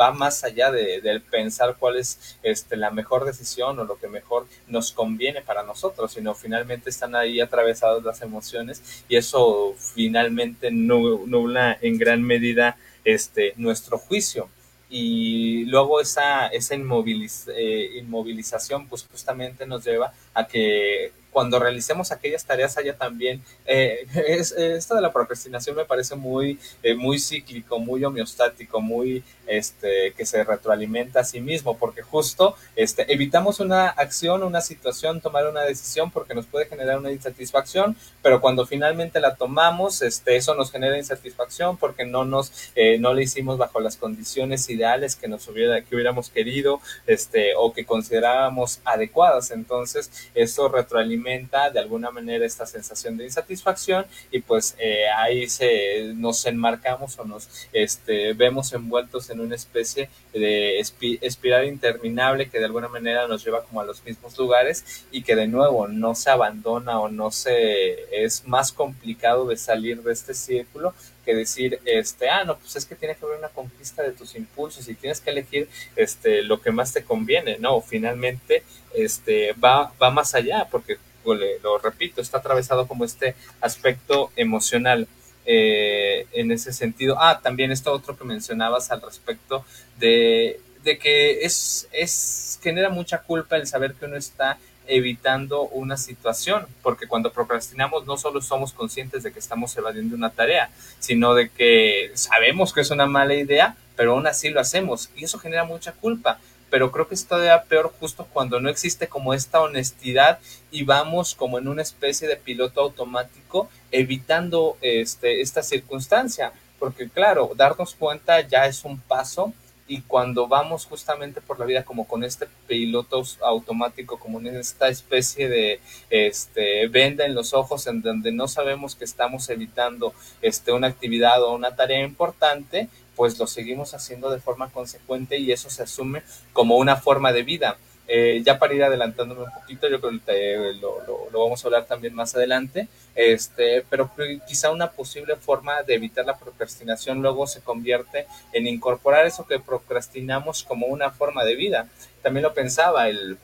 [0.00, 4.08] va más allá de, del pensar cuál es este, la mejor decisión o lo que
[4.08, 10.70] mejor nos conviene para nosotros, sino finalmente están ahí atravesadas las emociones y eso finalmente
[10.70, 14.48] nubla en gran medida este, nuestro juicio.
[14.88, 22.44] Y luego esa, esa eh, inmovilización pues justamente nos lleva a que cuando realicemos aquellas
[22.44, 28.04] tareas haya también, eh, esto de la procrastinación me parece muy, eh, muy cíclico, muy
[28.04, 34.42] homeostático, muy, este, que se retroalimenta a sí mismo, porque justo, este, evitamos una acción,
[34.42, 39.36] una situación, tomar una decisión porque nos puede generar una insatisfacción, pero cuando finalmente la
[39.36, 43.96] tomamos, este, eso nos genera insatisfacción porque no nos, eh, no le hicimos bajo las
[43.96, 49.50] condiciones ideales que nos hubiera, que hubiéramos querido, este, o que considerábamos adecuadas.
[49.50, 56.12] Entonces, eso retroalimenta de alguna manera esta sensación de insatisfacción y pues eh, ahí se,
[56.14, 62.66] nos enmarcamos o nos este, vemos envueltos en una especie de espiral interminable que de
[62.66, 66.30] alguna manera nos lleva como a los mismos lugares y que de nuevo no se
[66.30, 72.28] abandona o no se es más complicado de salir de este círculo que decir, este,
[72.28, 75.20] ah, no, pues es que tiene que haber una conquista de tus impulsos y tienes
[75.20, 77.80] que elegir este, lo que más te conviene, ¿no?
[77.80, 78.64] Finalmente,
[78.94, 85.06] este, va, va más allá, porque, lo repito, está atravesado como este aspecto emocional.
[85.44, 87.16] Eh, en ese sentido.
[87.18, 89.64] Ah, también esto otro que mencionabas al respecto
[89.98, 95.96] de, de que es, es, genera mucha culpa el saber que uno está evitando una
[95.96, 101.34] situación, porque cuando procrastinamos no solo somos conscientes de que estamos evadiendo una tarea, sino
[101.34, 105.38] de que sabemos que es una mala idea, pero aún así lo hacemos y eso
[105.38, 106.38] genera mucha culpa.
[106.70, 110.38] Pero creo que es todavía peor justo cuando no existe como esta honestidad
[110.70, 117.52] y vamos como en una especie de piloto automático evitando este, esta circunstancia, porque claro,
[117.54, 119.52] darnos cuenta ya es un paso
[119.86, 124.88] y cuando vamos justamente por la vida como con este piloto automático, como en esta
[124.88, 130.72] especie de este, venda en los ojos en donde no sabemos que estamos evitando este,
[130.72, 135.68] una actividad o una tarea importante, pues lo seguimos haciendo de forma consecuente y eso
[135.68, 137.76] se asume como una forma de vida.
[138.14, 141.86] Eh, ya para ir adelantándome un poquito, yo creo que lo, lo, vamos a hablar
[141.86, 144.10] también más adelante, este, pero
[144.46, 149.58] quizá una posible forma de evitar la procrastinación luego se convierte en incorporar eso que
[149.58, 151.88] procrastinamos como una forma de vida.
[152.20, 153.38] También lo pensaba, el,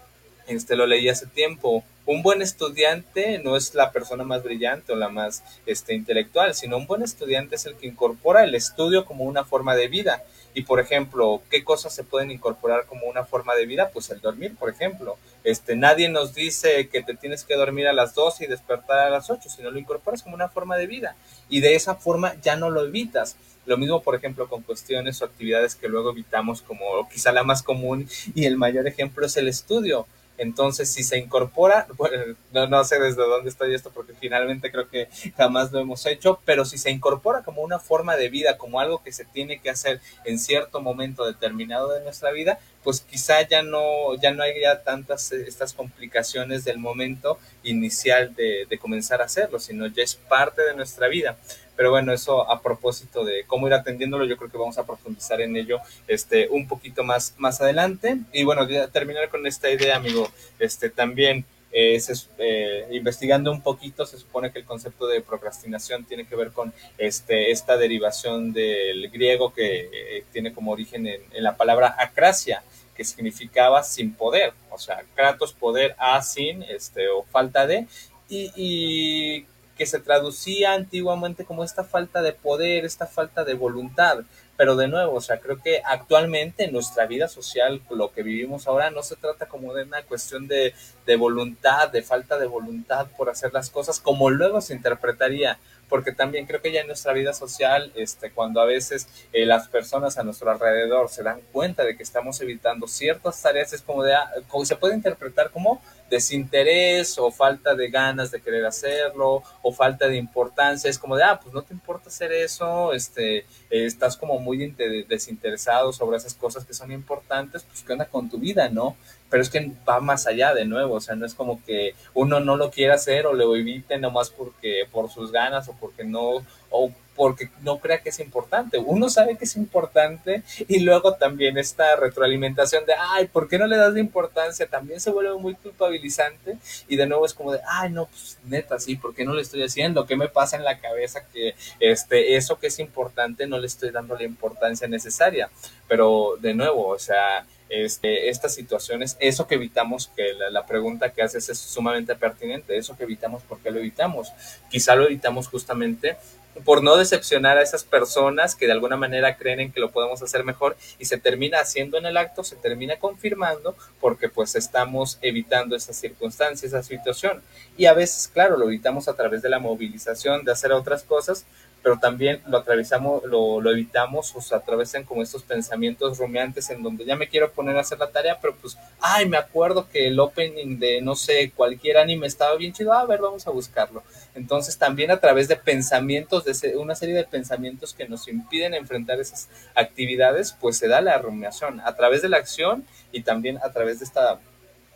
[0.49, 4.97] este, lo leí hace tiempo, un buen estudiante no es la persona más brillante o
[4.97, 9.25] la más este, intelectual, sino un buen estudiante es el que incorpora el estudio como
[9.25, 10.23] una forma de vida.
[10.55, 13.91] Y por ejemplo, ¿qué cosas se pueden incorporar como una forma de vida?
[13.93, 15.17] Pues el dormir, por ejemplo.
[15.45, 19.11] Este, nadie nos dice que te tienes que dormir a las 2 y despertar a
[19.11, 21.17] las 8, sino lo incorporas como una forma de vida.
[21.49, 23.37] Y de esa forma ya no lo evitas.
[23.67, 27.63] Lo mismo, por ejemplo, con cuestiones o actividades que luego evitamos como quizá la más
[27.63, 30.07] común y el mayor ejemplo es el estudio
[30.39, 35.09] entonces, si se incorpora, bueno, no, sé desde dónde estoy esto porque finalmente creo que
[35.37, 39.03] jamás lo hemos hecho, pero si se incorpora como una forma de vida, como algo
[39.03, 43.63] que se tiene que hacer en cierto momento determinado de nuestra vida, pues quizá ya
[43.63, 49.25] no, ya no haya tantas eh, estas complicaciones del momento inicial de, de comenzar a
[49.25, 51.37] hacerlo, sino ya es parte de nuestra vida.
[51.79, 55.41] Pero bueno, eso a propósito de cómo ir atendiéndolo, yo creo que vamos a profundizar
[55.41, 58.17] en ello este, un poquito más, más adelante.
[58.33, 61.97] Y bueno, terminar con esta idea, amigo, este, también eh,
[62.39, 66.75] eh, investigando un poquito, se supone que el concepto de procrastinación tiene que ver con
[66.99, 72.65] este, esta derivación del griego que eh, tiene como origen en, la palabra acracia,
[72.97, 77.87] que significaba sin poder, o sea, kratos, poder, a, sin, este, o falta de,
[78.29, 79.47] y
[79.79, 84.19] que se traducía antiguamente como esta falta de poder, esta falta de voluntad.
[84.57, 88.67] Pero de nuevo, o sea, creo que actualmente en nuestra vida social, lo que vivimos
[88.67, 90.75] ahora, no se trata como de una cuestión de,
[91.07, 96.13] de voluntad, de falta de voluntad por hacer las cosas, como luego se interpretaría porque
[96.13, 100.19] también creo que ya en nuestra vida social, este, cuando a veces eh, las personas
[100.19, 104.15] a nuestro alrededor se dan cuenta de que estamos evitando ciertas tareas, es como de,
[104.15, 104.31] ah,
[104.65, 105.81] se puede interpretar como
[106.11, 111.25] desinterés o falta de ganas de querer hacerlo o falta de importancia, es como de,
[111.25, 114.75] ah, pues no te importa hacer eso, este, estás como muy
[115.09, 118.97] desinteresado sobre esas cosas que son importantes, pues qué onda con tu vida, ¿no?
[119.31, 122.41] pero es que va más allá de nuevo, o sea, no es como que uno
[122.41, 126.45] no lo quiera hacer o lo evite nomás porque por sus ganas o porque no
[126.71, 128.79] o porque no crea que es importante.
[128.79, 133.67] Uno sabe que es importante y luego también esta retroalimentación de, ay, ¿por qué no
[133.67, 134.69] le das de importancia?
[134.69, 138.79] También se vuelve muy culpabilizante y de nuevo es como de, ay, no, pues neta,
[138.79, 140.07] sí, ¿por qué no le estoy haciendo?
[140.07, 143.91] ¿Qué me pasa en la cabeza que este, eso que es importante no le estoy
[143.91, 145.51] dando la importancia necesaria?
[145.89, 151.23] Pero de nuevo, o sea, este, estas situaciones, eso que evitamos, que la, pregunta que
[151.23, 154.33] haces es sumamente pertinente, eso que evitamos, ¿por qué lo evitamos?
[154.71, 156.17] Quizá lo evitamos justamente
[156.65, 160.23] por no decepcionar a esas personas que de alguna manera creen en que lo podemos
[160.23, 165.19] hacer mejor y se termina haciendo en el acto, se termina confirmando porque pues estamos
[165.23, 167.43] evitando esa circunstancia, esa situación.
[167.77, 171.47] Y a veces, claro, lo evitamos a través de la movilización, de hacer otras cosas,
[171.89, 176.83] pero también lo atravesamos, lo, lo evitamos o se atravesan como estos pensamientos rumiantes en
[176.83, 180.09] donde ya me quiero poner a hacer la tarea, pero pues, ay, me acuerdo que
[180.09, 184.03] el opening de, no sé, cualquier anime estaba bien chido, a ver, vamos a buscarlo.
[184.35, 189.19] Entonces también a través de pensamientos, de una serie de pensamientos que nos impiden enfrentar
[189.19, 193.73] esas actividades, pues se da la rumiación a través de la acción y también a
[193.73, 194.41] través de esta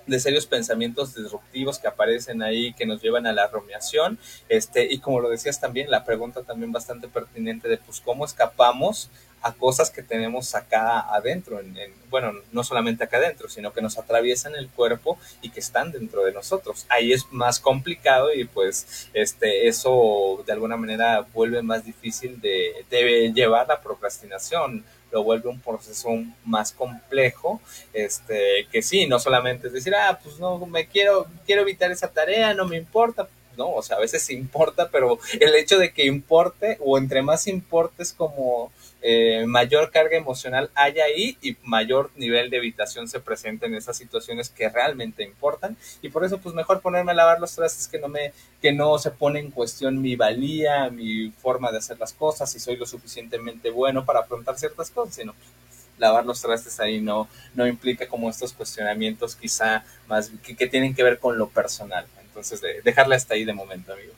[0.07, 4.99] de serios pensamientos disruptivos que aparecen ahí, que nos llevan a la rumiación, este, y
[4.99, 9.11] como lo decías también, la pregunta también bastante pertinente de pues cómo escapamos
[9.43, 11.77] a cosas que tenemos acá adentro, en,
[12.11, 16.23] bueno, no solamente acá adentro, sino que nos atraviesan el cuerpo y que están dentro
[16.25, 16.87] de nosotros.
[16.89, 22.87] Ahí es más complicado y pues este, eso de alguna manera vuelve más difícil de,
[22.89, 26.09] de llevar la procrastinación lo vuelve un proceso
[26.45, 27.61] más complejo,
[27.93, 32.09] este, que sí, no solamente es decir, ah, pues no, me quiero, quiero evitar esa
[32.09, 36.07] tarea, no me importa, no, o sea, a veces importa, pero el hecho de que
[36.07, 38.73] importe o entre más importes como
[39.05, 43.97] eh, mayor carga emocional hay ahí y mayor nivel de evitación se presenta en esas
[43.97, 45.77] situaciones que realmente importan.
[46.03, 48.97] Y por eso pues mejor ponerme a lavar los trastes que no me que no
[48.99, 52.87] se pone en cuestión mi valía mi forma de hacer las cosas si soy lo
[52.87, 55.51] suficientemente bueno para afrontar ciertas cosas sino pues,
[55.99, 61.03] lavar los trastes ahí no no implica como estos cuestionamientos quizá más que, tienen que
[61.03, 62.07] ver con lo personal.
[62.23, 64.13] Entonces de, dejarla hasta ahí de momento amigo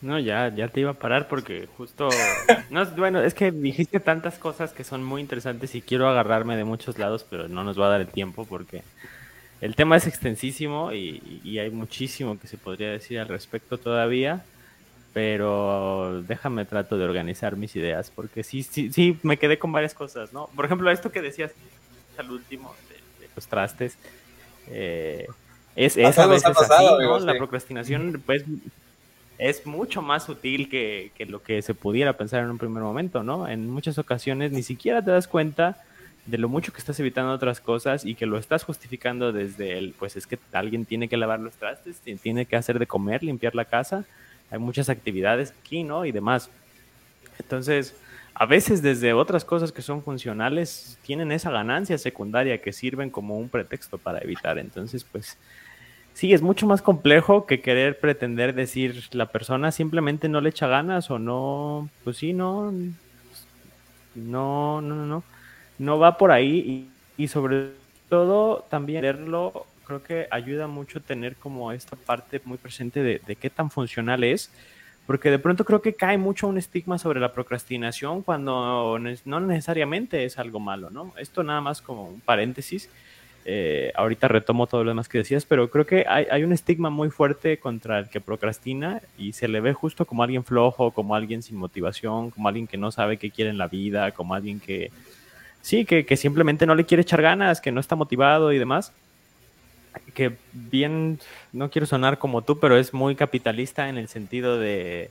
[0.00, 2.08] no, ya, ya te iba a parar porque justo...
[2.70, 6.64] No, bueno, es que dijiste tantas cosas que son muy interesantes y quiero agarrarme de
[6.64, 8.82] muchos lados, pero no nos va a dar el tiempo porque
[9.60, 14.44] el tema es extensísimo y, hay muchísimo que se podría decir al respecto todavía,
[15.14, 19.94] pero déjame trato de organizar mis ideas porque sí, sí, sí, me quedé con varias
[19.94, 20.48] cosas, ¿no?
[20.54, 21.52] Por ejemplo, esto que decías
[22.18, 23.96] al último de, los trastes,
[24.68, 25.26] eh,
[25.74, 27.18] es, a veces así, ¿no?
[27.20, 28.44] La procrastinación, pues
[29.38, 33.48] es mucho más sutil que, lo que se pudiera pensar en un primer momento, ¿no?
[33.48, 35.84] En muchas ocasiones ni siquiera te das cuenta
[36.26, 39.94] de lo mucho que estás evitando otras cosas y que lo estás justificando desde el,
[39.98, 43.54] pues es que alguien tiene que lavar los trastes, tiene que hacer de comer, limpiar
[43.54, 44.04] la casa,
[44.50, 46.04] hay muchas actividades aquí, ¿no?
[46.04, 46.50] Y demás.
[47.38, 47.94] Entonces,
[48.34, 53.38] a veces desde otras cosas que son funcionales tienen esa ganancia secundaria que sirven como
[53.38, 54.58] un pretexto para evitar.
[54.58, 55.38] Entonces, pues
[56.18, 60.66] Sí, es mucho más complejo que querer pretender decir la persona simplemente no le echa
[60.66, 62.72] ganas o no, pues sí, no,
[64.16, 65.22] no, no, no,
[65.78, 67.68] no, va por ahí y, sobre
[68.08, 73.48] todo también verlo, creo que ayuda mucho tener como esta parte muy presente de qué
[73.48, 74.50] tan funcional es,
[75.06, 80.24] porque de pronto creo que cae mucho un estigma sobre la procrastinación cuando no necesariamente
[80.24, 81.14] es algo malo, ¿no?
[81.16, 82.90] Esto nada más como un paréntesis
[83.50, 87.08] eh, ahorita retomo todo lo demás que decías, pero creo que hay, un estigma muy
[87.08, 91.42] fuerte contra el que procrastina y se le ve justo como alguien flojo, como alguien
[91.42, 94.90] sin motivación, como alguien que no sabe qué quiere en la vida, como alguien que,
[95.62, 98.92] sí, que, simplemente no le quiere echar ganas, que no está motivado y demás.
[100.12, 101.18] Que bien,
[101.54, 105.10] no quiero sonar como tú, pero es muy capitalista en el sentido de,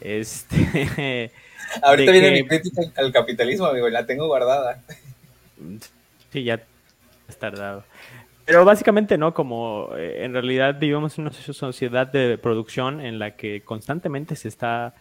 [0.00, 1.32] este...
[1.82, 4.80] Ahorita viene mi crítica al capitalismo, amigo, la tengo guardada.
[6.30, 6.62] Sí, ya
[7.38, 7.84] tardado.
[8.44, 13.36] Pero básicamente no, como eh, en realidad vivimos en una sociedad de producción en la
[13.36, 14.94] que constantemente se está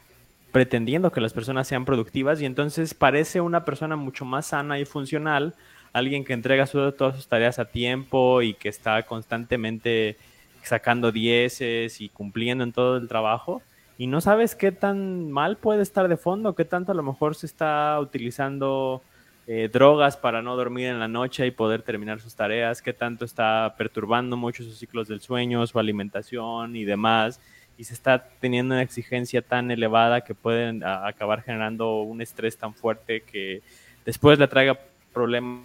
[0.53, 4.85] pretendiendo que las personas sean productivas y entonces parece una persona mucho más sana y
[4.85, 5.55] funcional,
[5.91, 10.15] alguien que entrega todas sus tareas a tiempo y que está constantemente
[10.61, 13.61] sacando dieces y cumpliendo en todo el trabajo
[13.97, 17.35] y no sabes qué tan mal puede estar de fondo, qué tanto a lo mejor
[17.35, 19.01] se está utilizando
[19.45, 23.25] eh, drogas para no dormir en la noche y poder terminar sus tareas, qué tanto
[23.25, 27.41] está perturbando mucho sus ciclos del sueño, su alimentación y demás,
[27.77, 32.73] y se está teniendo una exigencia tan elevada que pueden acabar generando un estrés tan
[32.73, 33.61] fuerte que
[34.05, 34.79] después le traiga
[35.11, 35.63] problemas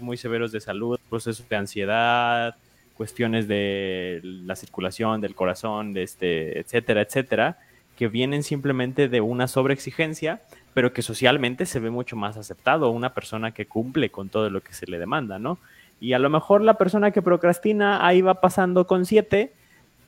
[0.00, 2.56] muy severos de salud, procesos de ansiedad,
[2.96, 7.58] cuestiones de la circulación del corazón, este, etcétera, etcétera,
[7.96, 10.40] que vienen simplemente de una sobreexigencia
[10.74, 14.60] pero que socialmente se ve mucho más aceptado, una persona que cumple con todo lo
[14.62, 15.58] que se le demanda, ¿no?
[16.00, 19.52] Y a lo mejor la persona que procrastina ahí va pasando con siete,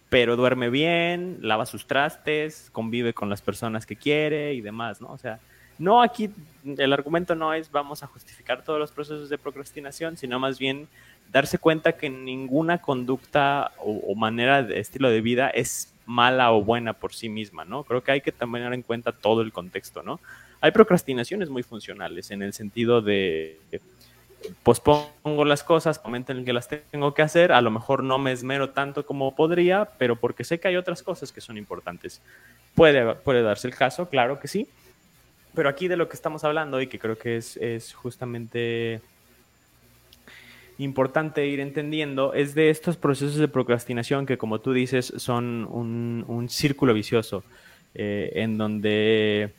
[0.08, 5.08] pero duerme bien, lava sus trastes, convive con las personas que quiere y demás, ¿no?
[5.08, 5.38] O sea,
[5.78, 6.30] no aquí
[6.64, 10.88] el argumento no es vamos a justificar todos los procesos de procrastinación, sino más bien
[11.32, 16.92] darse cuenta que ninguna conducta o, manera de estilo de vida es mala o buena
[16.92, 17.84] por sí misma, ¿no?
[17.84, 20.20] Creo que hay que tener en cuenta todo el contexto, ¿no?
[20.64, 23.60] Hay procrastinaciones muy funcionales en el sentido de
[24.62, 28.18] pospongo las cosas, momento en el que las tengo que hacer, a lo mejor no
[28.18, 32.22] me esmero tanto como podría, pero porque sé que hay otras cosas que son importantes.
[32.74, 34.66] Puede, puede darse el caso, claro que sí,
[35.54, 39.02] pero aquí de lo que estamos hablando y que creo que es, es justamente
[40.78, 46.24] importante ir entendiendo es de estos procesos de procrastinación que, como tú dices, son un,
[46.26, 47.44] un círculo vicioso
[47.94, 49.52] eh, en donde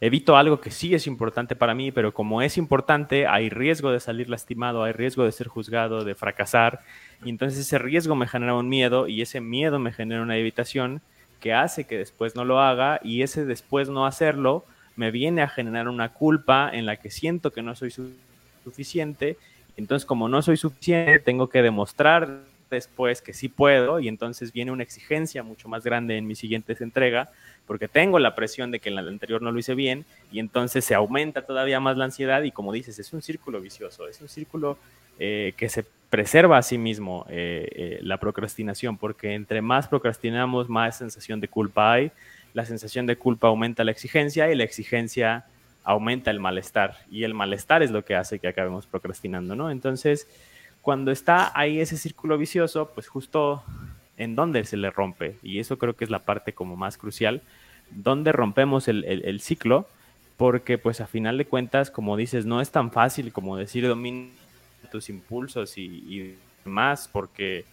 [0.00, 4.00] evito algo que sí es importante para mí, pero como es importante, hay riesgo de
[4.00, 6.80] salir lastimado, hay riesgo de ser juzgado, de fracasar,
[7.24, 11.00] y entonces ese riesgo me genera un miedo y ese miedo me genera una evitación
[11.40, 14.64] que hace que después no lo haga y ese después no hacerlo
[14.96, 17.94] me viene a generar una culpa en la que siento que no soy
[18.64, 19.36] suficiente.
[19.76, 24.72] Entonces, como no soy suficiente, tengo que demostrar después que sí puedo y entonces viene
[24.72, 27.30] una exigencia mucho más grande en mi siguiente entrega
[27.68, 30.84] porque tengo la presión de que en la anterior no lo hice bien y entonces
[30.86, 34.28] se aumenta todavía más la ansiedad y como dices, es un círculo vicioso, es un
[34.28, 34.78] círculo
[35.18, 40.70] eh, que se preserva a sí mismo eh, eh, la procrastinación, porque entre más procrastinamos,
[40.70, 42.10] más sensación de culpa hay,
[42.54, 45.44] la sensación de culpa aumenta la exigencia y la exigencia
[45.84, 49.70] aumenta el malestar y el malestar es lo que hace que acabemos procrastinando, ¿no?
[49.70, 50.26] Entonces,
[50.80, 53.62] cuando está ahí ese círculo vicioso, pues justo
[54.18, 55.36] en dónde se le rompe.
[55.42, 57.40] Y eso creo que es la parte como más crucial,
[57.90, 59.88] dónde rompemos el, ciclo,
[60.36, 64.28] porque pues a final de cuentas, como dices, no es tan fácil como decir domina
[64.90, 67.64] tus impulsos y, más, porque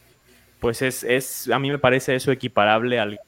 [0.59, 3.19] pues es, es, a mí me parece eso equiparable al,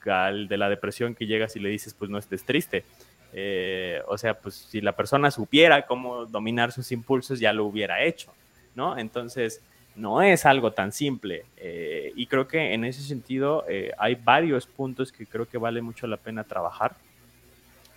[0.48, 2.86] de la depresión que llegas y le dices, pues no estés triste.
[3.34, 8.04] Eh, o sea, pues si la persona supiera cómo dominar sus impulsos, ya lo hubiera
[8.04, 8.34] hecho,
[8.76, 8.98] ¿no?
[8.98, 9.62] Entonces,
[9.98, 11.46] no es algo tan simple.
[11.58, 15.82] Eh, y creo que en ese sentido eh, hay varios puntos que creo que vale
[15.82, 16.96] mucho la pena trabajar.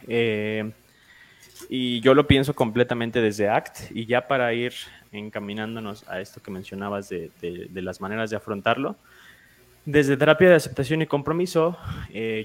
[0.08, 0.70] Eh,
[1.68, 3.90] y yo lo pienso completamente desde ACT.
[3.94, 4.72] Y ya para ir
[5.12, 7.30] encaminándonos a esto que mencionabas de,
[7.74, 8.96] las maneras de afrontarlo,
[9.84, 11.76] desde terapia de aceptación y compromiso,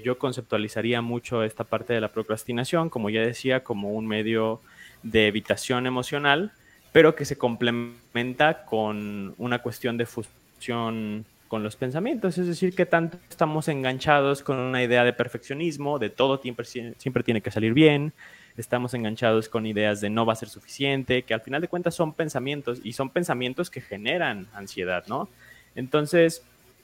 [0.02, 4.60] yo conceptualizaría mucho esta parte de la procrastinación, como ya decía, como un medio
[5.02, 6.52] de evitación emocional
[6.96, 12.86] pero que se complementa con una cuestión de fusión con los pensamientos, es decir, que
[12.86, 18.14] tanto estamos enganchados con una idea de perfeccionismo, de todo siempre, tiene que salir bien,
[18.56, 21.94] estamos enganchados con ideas de no va a ser suficiente, que al final de cuentas
[21.94, 25.28] son pensamientos y son pensamientos que generan ansiedad, ¿no?
[25.74, 26.42] Entonces,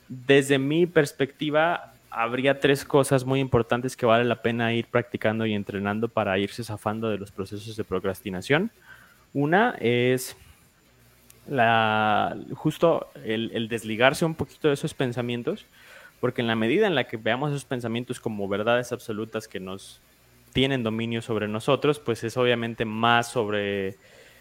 [0.09, 5.55] desde mi perspectiva, habría tres cosas muy importantes que vale la pena ir practicando y
[5.55, 8.71] entrenando para irse zafando de los procesos de procrastinación.
[9.35, 10.37] Una es
[11.47, 15.67] la, justo el, desligarse un poquito de esos pensamientos,
[16.21, 20.01] porque en la medida en la que veamos esos pensamientos como verdades absolutas que nos
[20.53, 23.97] tienen dominio sobre nosotros, pues es obviamente más sobre,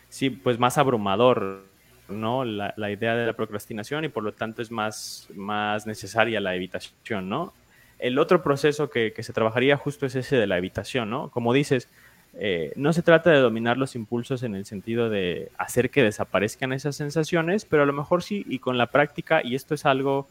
[0.09, 1.63] sí, pues más abrumador,
[2.09, 2.43] ¿no?
[2.43, 7.29] La, idea de la procrastinación y por lo tanto es más, más necesaria la evitación,
[7.29, 7.53] ¿no?
[7.97, 11.29] El otro proceso que, que se trabajaría justo es ese de la evitación, ¿no?
[11.29, 11.87] Como dices,
[12.33, 16.71] eh, no se trata de dominar los impulsos en el sentido de hacer que desaparezcan
[16.73, 20.27] esas sensaciones, pero a lo mejor sí, y con la práctica, y esto es algo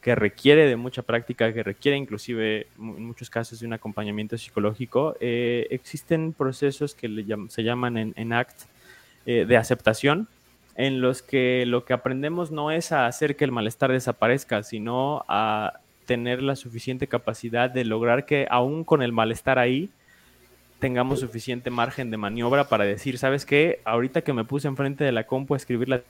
[0.00, 5.16] que requiere de mucha práctica, que requiere inclusive en muchos casos de un acompañamiento psicológico,
[5.20, 8.62] eh, existen procesos que se llaman en, ACT
[9.26, 10.28] eh, de aceptación,
[10.76, 15.24] en los que lo que aprendemos no es a hacer que el malestar desaparezca, sino
[15.28, 19.90] a tener la suficiente capacidad de lograr que aún con el malestar ahí,
[20.80, 23.80] tengamos suficiente margen de maniobra para decir, ¿sabes qué?
[23.84, 26.02] Ahorita que me puse enfrente de la compu a escribir la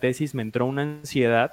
[0.00, 1.52] tesis, me entró una ansiedad.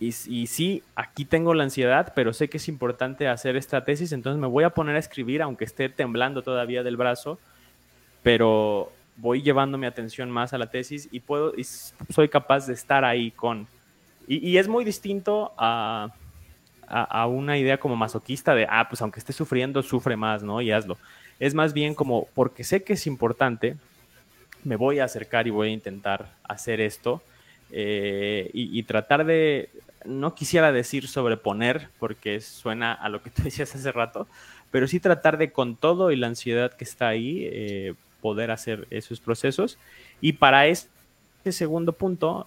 [0.00, 4.12] Y, y, sí, aquí tengo la ansiedad, pero sé que es importante hacer esta tesis,
[4.12, 7.38] entonces me voy a poner a escribir, aunque esté temblando todavía del brazo,
[8.22, 12.74] pero voy llevando mi atención más a la tesis y puedo, y soy capaz de
[12.74, 13.68] estar ahí con.
[14.26, 16.08] Y, y es muy distinto a,
[16.88, 20.60] a, a, una idea como masoquista de, ah, pues aunque esté sufriendo, sufre más, ¿no?
[20.60, 20.98] Y hazlo.
[21.40, 23.76] Es más bien como, porque sé que es importante,
[24.64, 27.22] me voy a acercar y voy a intentar hacer esto
[27.70, 29.68] eh, y, tratar de,
[30.04, 34.28] no quisiera decir sobreponer, porque suena a lo que tú decías hace rato,
[34.70, 38.86] pero sí tratar de con todo y la ansiedad que está ahí, eh, poder hacer
[38.90, 39.78] esos procesos.
[40.20, 40.88] Y para este
[41.50, 42.46] segundo punto,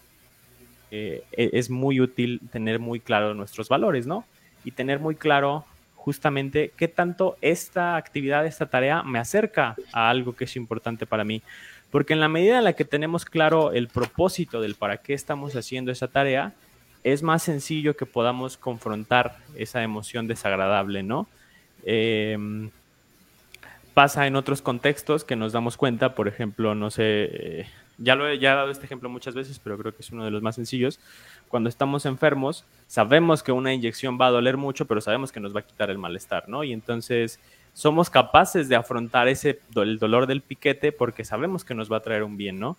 [0.91, 4.25] eh, e, es muy útil tener muy claro nuestros valores, ¿no?
[4.63, 5.65] Y tener muy claro
[6.07, 11.25] justamente qué tanto esta actividad, esta tarea me acerca a algo que es importante para
[11.25, 11.41] mí.
[11.91, 15.53] Porque en la medida en la que tenemos claro el propósito del para qué estamos
[15.57, 16.53] haciendo esa tarea,
[17.03, 21.27] es más sencillo que podamos confrontar esa emoción desagradable, ¿no?
[21.83, 22.69] Em,
[23.93, 28.27] pasa en otros contextos que nos damos cuenta, por ejemplo, no sé, eh, ya lo
[28.27, 30.41] he, ya he dado este ejemplo muchas veces, pero creo que es uno de los
[30.41, 30.99] más sencillos.
[31.47, 35.55] Cuando estamos enfermos, sabemos que una inyección va a doler mucho, pero sabemos que nos
[35.55, 36.63] va a quitar el malestar, ¿no?
[36.63, 37.39] Y entonces
[37.73, 42.01] somos capaces de afrontar ese el dolor del piquete porque sabemos que nos va a
[42.01, 42.77] traer un bien, ¿no?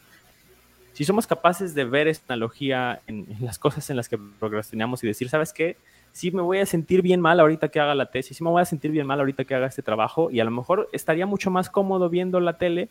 [0.92, 5.04] Si somos capaces de ver esta analogía en, en las cosas en las que procrastinamos
[5.04, 5.76] y decir, ¿sabes qué?
[6.12, 8.60] sí me voy a sentir bien mal ahorita que haga la tesis, sí me voy
[8.62, 11.50] a sentir bien mal ahorita que haga este trabajo y a lo mejor estaría mucho
[11.50, 12.88] más cómodo viendo la tele,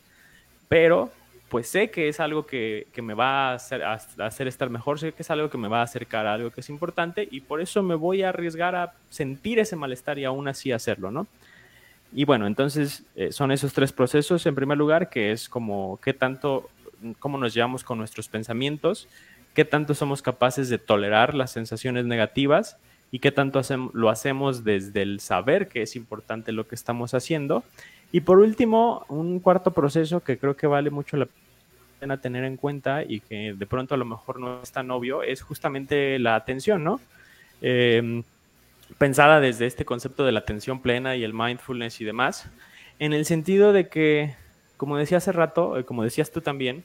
[0.69, 1.11] pero
[1.50, 5.24] pues sé que es algo que, me va a hacer, hacer, estar mejor, sé que
[5.24, 7.82] es algo que me va a acercar a algo que es importante y por eso
[7.84, 11.28] me voy a arriesgar a sentir ese malestar y aún así hacerlo, ¿no?
[12.14, 16.14] Y bueno, entonces eh, son esos tres procesos en primer lugar, que es como qué
[16.14, 16.70] tanto,
[17.20, 19.08] cómo nos llevamos con nuestros pensamientos,
[19.54, 22.78] qué tanto somos capaces de tolerar las sensaciones negativas
[23.12, 23.62] y qué tanto
[23.93, 27.64] lo hacemos desde el saber que es importante lo que estamos haciendo.
[28.12, 31.28] Y por último, un cuarto proceso que creo que vale mucho la
[31.99, 35.24] pena tener en cuenta y que de pronto a lo mejor no es tan obvio,
[35.24, 37.01] es justamente la atención, ¿no?
[37.62, 38.24] Em,
[38.97, 42.49] pensada desde este concepto de la atención plena y el mindfulness y demás,
[42.99, 44.36] en el sentido de que,
[44.78, 46.84] como decía hace rato, eh, como decías tú también,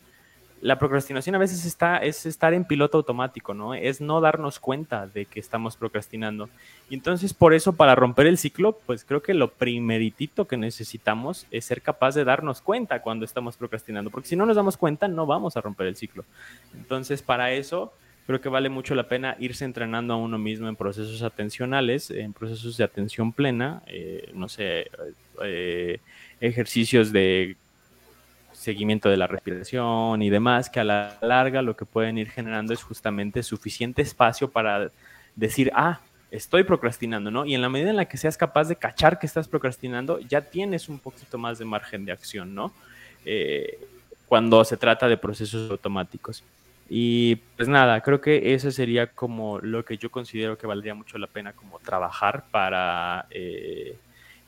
[0.62, 3.74] la procrastinación a veces está, es estar en piloto automático, ¿no?
[3.74, 6.48] Es no darnos cuenta de que estamos procrastinando.
[6.88, 11.48] Y entonces, por eso, para romper el ciclo, pues creo que lo primeritito que necesitamos
[11.50, 15.08] es ser capaz de darnos cuenta cuando estamos procrastinando, porque si no nos damos cuenta,
[15.08, 16.24] no vamos a romper el ciclo.
[16.74, 17.92] Entonces, para eso,
[18.28, 22.32] creo que vale mucho la pena irse entrenando a uno mismo en procesos atencionales, en
[22.32, 24.86] procesos de atención plena, eh, no sé,
[25.42, 25.98] eh,
[26.40, 27.56] ejercicios de
[28.62, 32.72] seguimiento de la respiración y demás, que a la larga lo que pueden ir generando
[32.72, 34.90] es justamente suficiente espacio para
[35.36, 36.00] decir, ah,
[36.30, 37.44] estoy procrastinando, ¿no?
[37.44, 40.40] Y en la medida en la que seas capaz de cachar que estás procrastinando, ya
[40.40, 42.72] tienes un poquito más de margen de acción, ¿no?
[43.24, 43.78] Eh,
[44.26, 46.42] cuando se trata de procesos automáticos.
[46.88, 51.18] Y pues nada, creo que eso sería como lo que yo considero que valdría mucho
[51.18, 53.26] la pena como trabajar para...
[53.30, 53.96] Eh,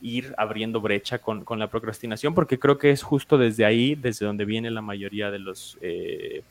[0.05, 4.45] ir abriendo brecha con, la procrastinación, porque creo que es justo desde ahí, desde donde
[4.45, 6.43] viene la mayoría de los eh,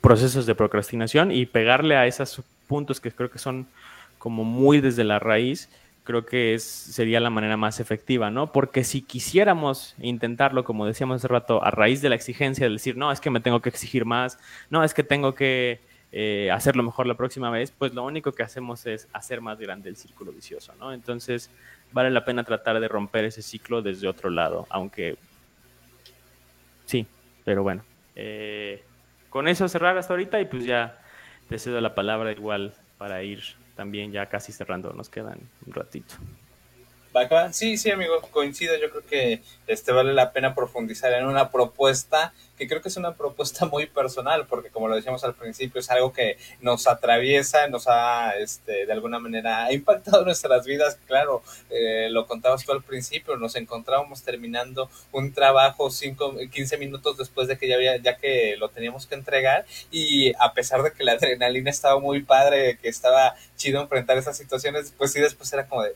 [0.00, 3.68] procesos de procrastinación y pegarle a esos puntos que creo que son
[4.18, 5.70] como muy desde la raíz,
[6.02, 8.50] creo que es, sería la manera más efectiva, ¿no?
[8.50, 12.96] Porque si quisiéramos intentarlo, como decíamos hace rato, a raíz de la exigencia, de decir,
[12.96, 15.78] no, es que me tengo que exigir más, no, es que tengo que
[16.10, 19.88] eh, hacerlo mejor la próxima vez, pues lo único que hacemos es hacer más grande
[19.88, 20.92] el círculo vicioso, ¿no?
[20.92, 21.50] Entonces,
[21.94, 25.16] vale la pena tratar de romper ese ciclo desde otro lado, aunque
[26.84, 27.06] sí,
[27.44, 27.82] pero bueno.
[28.16, 28.82] Eh,
[29.30, 30.98] con eso cerrar hasta ahorita y pues ya
[31.48, 33.42] te cedo la palabra igual para ir
[33.76, 36.14] también ya casi cerrando, nos quedan un ratito.
[37.52, 38.74] Sí, sí, amigo, coincido.
[38.76, 42.96] Yo creo que este vale la pena profundizar en una propuesta que creo que es
[42.96, 47.68] una propuesta muy personal, porque como lo decíamos al principio, es algo que nos atraviesa,
[47.68, 50.98] nos ha, este, de alguna manera, ha impactado nuestras vidas.
[51.06, 57.16] Claro, eh, lo contabas tú al principio, nos encontrábamos terminando un trabajo cinco, 15 minutos
[57.16, 60.92] después de que ya, había, ya que lo teníamos que entregar y a pesar de
[60.92, 65.52] que la adrenalina estaba muy padre, que estaba chido enfrentar esas situaciones, pues sí, después
[65.52, 65.94] era como de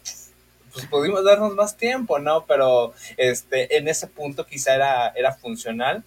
[0.78, 2.44] pues pudimos darnos más tiempo, ¿no?
[2.46, 6.04] Pero este, en ese punto quizá era, era funcional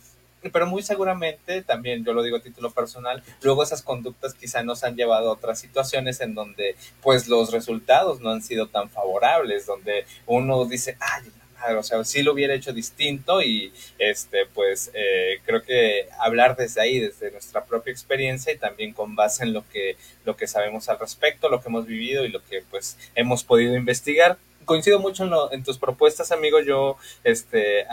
[0.51, 4.83] pero muy seguramente, también yo lo digo a título personal, luego esas conductas quizá nos
[4.83, 9.67] han llevado a otras situaciones en donde pues los resultados no han sido tan favorables,
[9.67, 11.31] donde uno dice, ay,
[11.77, 16.81] o sea, sí lo hubiera hecho distinto y este, pues eh, creo que hablar desde
[16.81, 19.95] ahí, desde nuestra propia experiencia y también con base en lo que,
[20.25, 23.75] lo que sabemos al respecto, lo que hemos vivido y lo que pues hemos podido
[23.75, 26.59] investigar, coincido mucho en, en tus propuestas, amigo.
[26.59, 27.85] Yo este,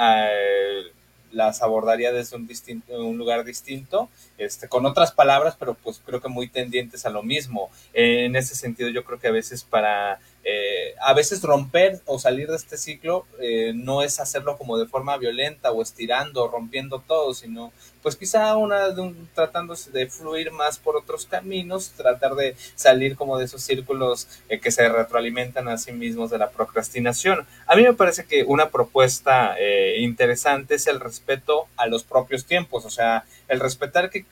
[1.31, 4.09] las abordaría desde un, distinto, un lugar distinto,
[4.39, 7.71] este, con otras palabras, pero pues creo que muy tendientes a lo mismo.
[7.93, 12.49] en ese sentido, yo creo que a veces para eh, a veces romper o salir
[12.49, 17.03] de este ciclo eh, no es hacerlo como de forma violenta o estirando o rompiendo
[17.07, 17.73] todo, sino
[18.03, 23.17] pues quizá una de un, tratándose de fluir más por otros caminos, tratar de salir
[23.17, 27.47] como de esos círculos eh, que se retroalimentan a sí mismos de la procrastinación.
[27.67, 29.57] A mí me parece que una propuesta
[29.97, 34.25] interesante es el respeto a los propios tiempos, o sea, el respetar que,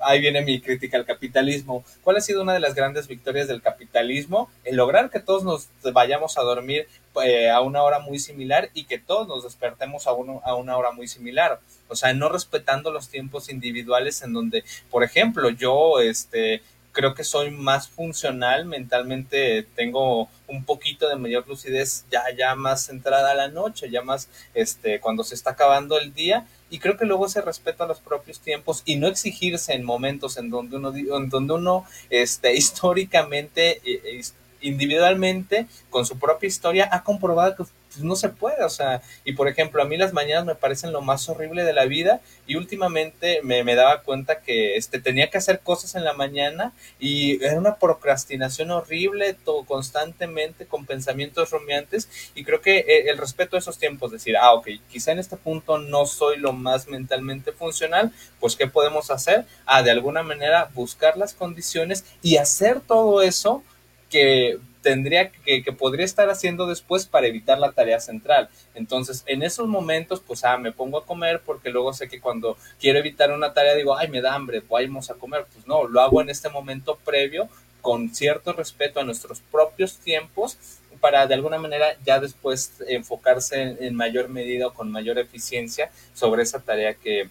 [0.00, 1.84] ahí viene mi crítica al capitalismo.
[2.02, 4.50] ¿Cuál ha sido una de las grandes victorias del capitalismo?
[4.64, 6.88] El lograr que que todos nos vayamos a dormir
[7.24, 10.76] eh, a una hora muy similar y que todos nos despertemos a, uno, a una
[10.76, 11.60] hora muy similar.
[11.88, 16.62] O sea, no respetando los tiempos individuales en donde, por ejemplo, yo, este,
[16.92, 22.86] creo que soy más funcional mentalmente, tengo un poquito de mayor lucidez ya, ya más
[22.86, 26.46] centrada a la noche, ya más este, cuando se está acabando el día.
[26.68, 30.50] Y creo que luego se respeta los propios tiempos y no exigirse en momentos en
[30.50, 34.22] donde uno, en donde uno este, históricamente, eh,
[34.60, 39.32] individualmente, con su propia historia, ha comprobado que pues no se puede, o sea, y
[39.32, 42.56] por ejemplo, a mí las mañanas me parecen lo más horrible de la vida y
[42.56, 47.42] últimamente me, me daba cuenta que este, tenía que hacer cosas en la mañana y
[47.44, 53.56] era una procrastinación horrible, todo constantemente con pensamientos rumiantes y creo que eh, el respeto
[53.56, 57.52] a esos tiempos, decir, ah, ok, quizá en este punto no soy lo más mentalmente
[57.52, 59.46] funcional, pues ¿qué podemos hacer?
[59.66, 63.64] Ah, de alguna manera buscar las condiciones y hacer todo eso
[64.08, 68.48] que tendría que, que podría estar haciendo después para evitar la tarea central.
[68.74, 72.56] Entonces, en esos momentos, pues, ah, me pongo a comer porque luego sé que cuando
[72.78, 75.46] quiero evitar una tarea digo, ay, me da hambre, vamos a comer.
[75.52, 77.48] Pues no, lo hago en este momento previo
[77.80, 80.58] con cierto respeto a nuestros propios tiempos
[81.00, 85.90] para de alguna manera ya después enfocarse en, en mayor medida o con mayor eficiencia
[86.12, 87.30] sobre esa tarea que,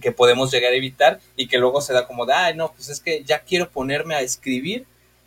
[0.00, 2.88] que podemos llegar a evitar y que luego se da como de, ay, no, pues
[2.88, 4.86] es que ya quiero ponerme a escribir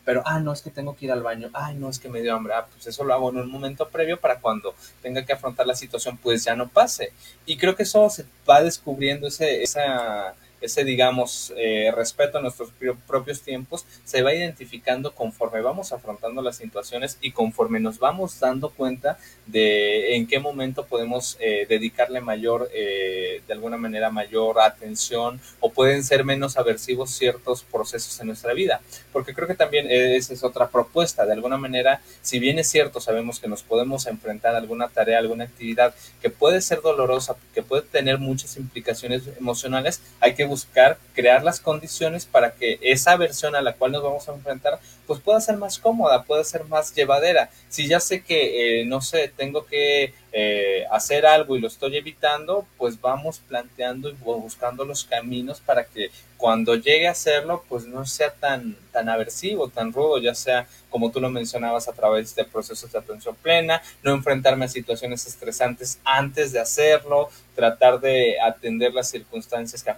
[0.09, 2.23] pero, ah, no, es que tengo que ir al baño, ay, no, es que me
[2.23, 5.33] dio hambre, ah, pues eso lo hago en un momento previo para cuando tenga que
[5.33, 7.13] afrontar la situación, pues ya no pase.
[7.45, 12.71] Y creo que eso se va descubriendo ese, esa ese, digamos, eh, respeto a nuestros
[13.07, 18.69] propios tiempos se va identificando conforme vamos afrontando las situaciones y conforme nos vamos dando
[18.69, 25.39] cuenta de en qué momento podemos eh, dedicarle mayor, eh, de alguna manera, mayor atención
[25.59, 28.81] o pueden ser menos aversivos ciertos procesos en nuestra vida.
[29.11, 31.25] Porque creo que también esa es otra propuesta.
[31.25, 35.19] De alguna manera, si bien es cierto, sabemos que nos podemos enfrentar a alguna tarea,
[35.19, 40.97] alguna actividad que puede ser dolorosa, que puede tener muchas implicaciones emocionales, hay que buscar
[41.13, 45.21] crear las condiciones para que esa versión a la cual nos vamos a enfrentar pues
[45.21, 47.49] pueda ser más cómoda, pueda ser más llevadera.
[47.67, 51.97] Si ya sé que, eh, no sé, tengo que eh, hacer algo y lo estoy
[51.97, 57.85] evitando, pues vamos planteando y buscando los caminos para que cuando llegue a hacerlo, pues
[57.85, 62.35] no sea tan, tan aversivo, tan rudo, ya sea como tú lo mencionabas a través
[62.35, 68.39] de procesos de atención plena, no enfrentarme a situaciones estresantes antes de hacerlo, tratar de
[68.39, 69.93] atender las circunstancias que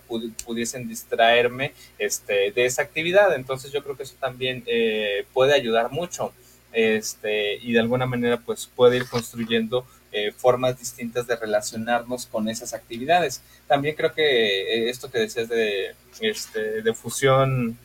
[0.45, 3.36] pudiesen distraerme este, de esa actividad.
[3.36, 6.34] Entonces yo creo que eso también eh, puede ayudar mucho
[6.73, 12.49] este, y de alguna manera pues puede ir construyendo eh, formas distintas de relacionarnos con
[12.49, 13.41] esas actividades.
[13.68, 17.78] También creo que eh, esto que decías de, este, de fusión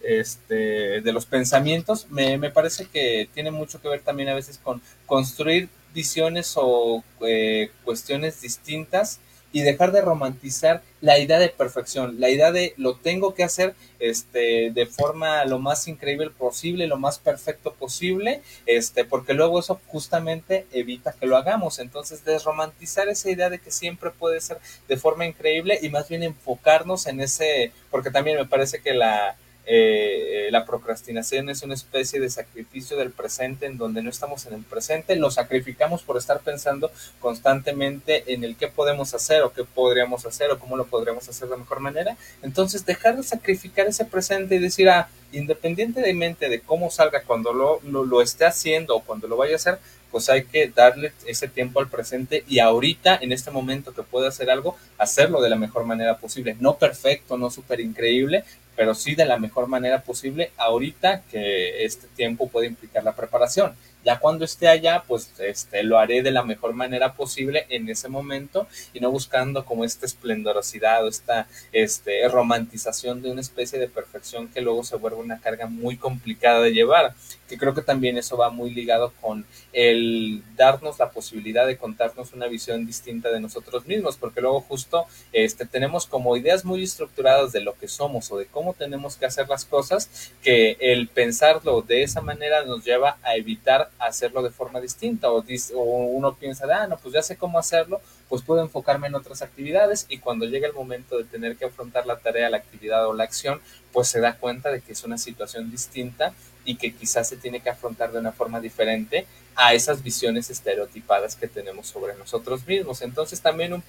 [0.00, 4.58] este, de los pensamientos, me, me, parece que tiene mucho que ver también a veces
[4.62, 9.20] con construir visiones o eh, cuestiones distintas
[9.54, 13.76] y dejar de romantizar la idea de perfección, la idea de lo tengo que hacer
[14.00, 19.80] este, de forma lo más increíble posible, lo más perfecto posible, este, porque luego eso
[19.86, 21.78] justamente evita que lo hagamos.
[21.78, 26.24] Entonces, desromantizar esa idea de que siempre puede ser de forma increíble y más bien
[26.24, 29.36] enfocarnos en ese, porque también me parece que la,
[29.66, 34.54] eh, la procrastinación es una especie de sacrificio del presente en donde no estamos en
[34.54, 36.90] el presente, lo sacrificamos por estar pensando
[37.20, 41.48] constantemente en el qué podemos hacer o qué podríamos hacer o cómo lo podríamos hacer
[41.48, 42.16] de mejor manera.
[42.42, 47.80] Entonces, dejar de sacrificar ese presente y decir, ah, independientemente de cómo salga cuando lo,
[47.82, 49.78] lo esté haciendo o cuando lo vaya a hacer,
[50.14, 54.28] pues hay que darle ese tiempo al presente y ahorita, en este momento que puede
[54.28, 56.56] hacer algo, hacerlo de la mejor manera posible.
[56.60, 58.44] No perfecto, no súper increíble,
[58.76, 63.74] pero sí de la mejor manera posible ahorita que este tiempo puede implicar la preparación.
[64.04, 68.08] Ya cuando esté allá, pues este, lo haré de la mejor manera posible en ese
[68.08, 73.88] momento y no buscando como esta esplendorosidad o esta este, romantización de una especie de
[73.88, 77.14] perfección que luego se vuelve una carga muy complicada de llevar.
[77.54, 82.32] Que creo que también eso va muy ligado con el darnos la posibilidad de contarnos
[82.32, 87.52] una visión distinta de nosotros mismos, porque luego justo este, tenemos como ideas muy estructuradas
[87.52, 91.82] de lo que somos o de cómo tenemos que hacer las cosas, que el pensarlo
[91.82, 95.30] de esa manera nos lleva a evitar hacerlo de forma distinta.
[95.30, 95.44] O,
[95.76, 100.06] uno piensa, ah, no, pues ya sé cómo hacerlo, pues puedo enfocarme en otras actividades
[100.08, 103.22] y cuando llega el momento de tener que afrontar la tarea, la actividad o la
[103.22, 103.60] acción,
[103.92, 106.34] pues se da cuenta de que es una situación distinta
[106.64, 111.36] y que quizás se tiene que afrontar de una forma diferente a esas visiones estereotipadas
[111.36, 113.02] que tenemos sobre nosotros mismos.
[113.02, 113.84] Entonces también un,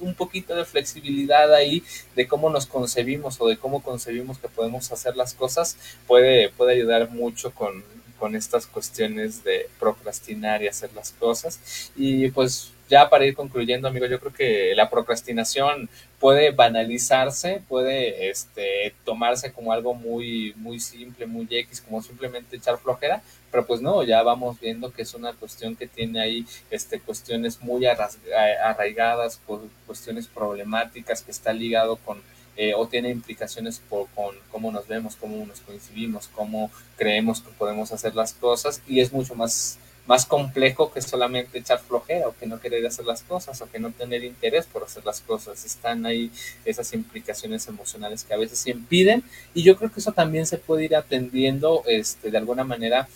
[0.00, 1.84] un poquito de flexibilidad ahí
[2.16, 6.72] de cómo nos concebimos o de cómo concebimos que podemos hacer las cosas puede, puede
[6.74, 7.84] ayudar mucho con,
[8.18, 11.90] con estas cuestiones de procrastinar y hacer las cosas.
[11.96, 15.88] Y pues ya para ir concluyendo, amigo, yo creo que la procrastinación
[16.20, 22.78] puede banalizarse, puede este, tomarse como algo muy, muy simple, muy X, como simplemente echar
[22.78, 27.00] flojera, pero pues no, ya vamos viendo que es una cuestión que tiene ahí este,
[27.00, 29.40] cuestiones muy arraigadas,
[29.86, 32.22] cuestiones problemáticas, que está ligado con
[32.56, 37.50] eh, o tiene implicaciones por, con cómo nos vemos, cómo nos coincidimos, cómo creemos que
[37.50, 42.36] podemos hacer las cosas y es mucho más más complejo que solamente echar flojera o
[42.36, 45.64] que no querer hacer las cosas o que no tener interés por hacer las cosas.
[45.64, 46.30] Están ahí
[46.64, 49.24] esas implicaciones emocionales que a veces impiden
[49.54, 53.08] y yo creo que eso también se puede ir atendiendo este, de alguna manera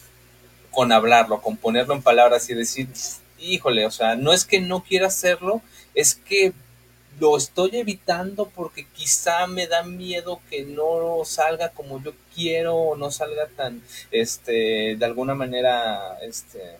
[0.71, 2.89] con hablarlo, con ponerlo en palabras y decir,
[3.39, 5.63] híjole, o sea, no es que no quiera hacerlo,
[5.95, 6.53] es que
[7.21, 12.97] lo estoy evitando porque quizá me da miedo que no salga como yo quiero o
[12.97, 16.79] no salga tan, este, de alguna manera, este,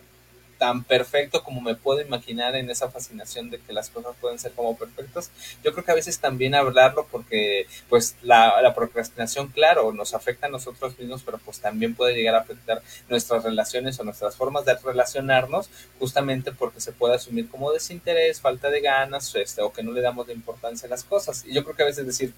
[0.59, 4.51] tan perfecto como me puedo imaginar en esa fascinación de que las cosas pueden ser
[4.51, 5.31] como perfectas.
[5.63, 10.49] Yo creo que a veces también hablarlo porque pues la, procrastinación, claro, nos afecta a
[10.49, 14.75] nosotros mismos, pero pues también puede llegar a afectar nuestras relaciones o nuestras formas de
[14.75, 19.91] relacionarnos, justamente porque se puede asumir como desinterés, falta de ganas, este, o que no
[19.91, 21.45] le damos de importancia a las cosas.
[21.47, 22.33] Y yo creo que a veces decir,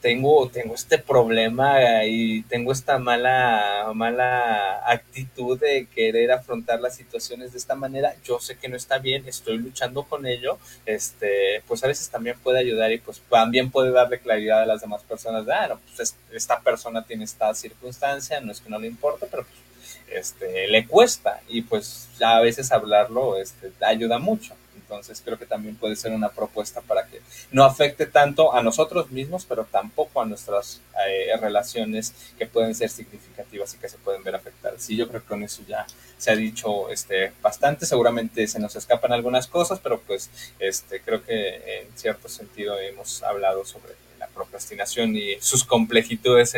[0.00, 7.52] tengo, tengo este problema y tengo esta mala, mala actitud de querer afrontar las situaciones
[7.52, 8.14] de esta manera.
[8.24, 10.58] Yo sé que no está bien, estoy luchando con ello.
[10.86, 14.80] Este, pues a veces también puede ayudar y pues también puede darle claridad a las
[14.80, 18.86] demás personas de, ah, pues esta persona tiene esta circunstancia, no es que no le
[18.86, 24.54] importe, pero pues, este, le cuesta y pues a veces hablarlo este, ayuda mucho.
[24.88, 27.20] Entonces creo que también puede ser una propuesta para que
[27.52, 32.88] no afecte tanto a nosotros mismos, pero tampoco a nuestras eh, relaciones que pueden ser
[32.88, 34.82] significativas y que se pueden ver afectadas.
[34.82, 35.86] Sí, yo creo que con eso ya
[36.16, 37.84] se ha dicho este, bastante.
[37.84, 43.22] Seguramente se nos escapan algunas cosas, pero pues este, creo que en cierto sentido hemos
[43.22, 46.54] hablado sobre la procrastinación y sus complejitudes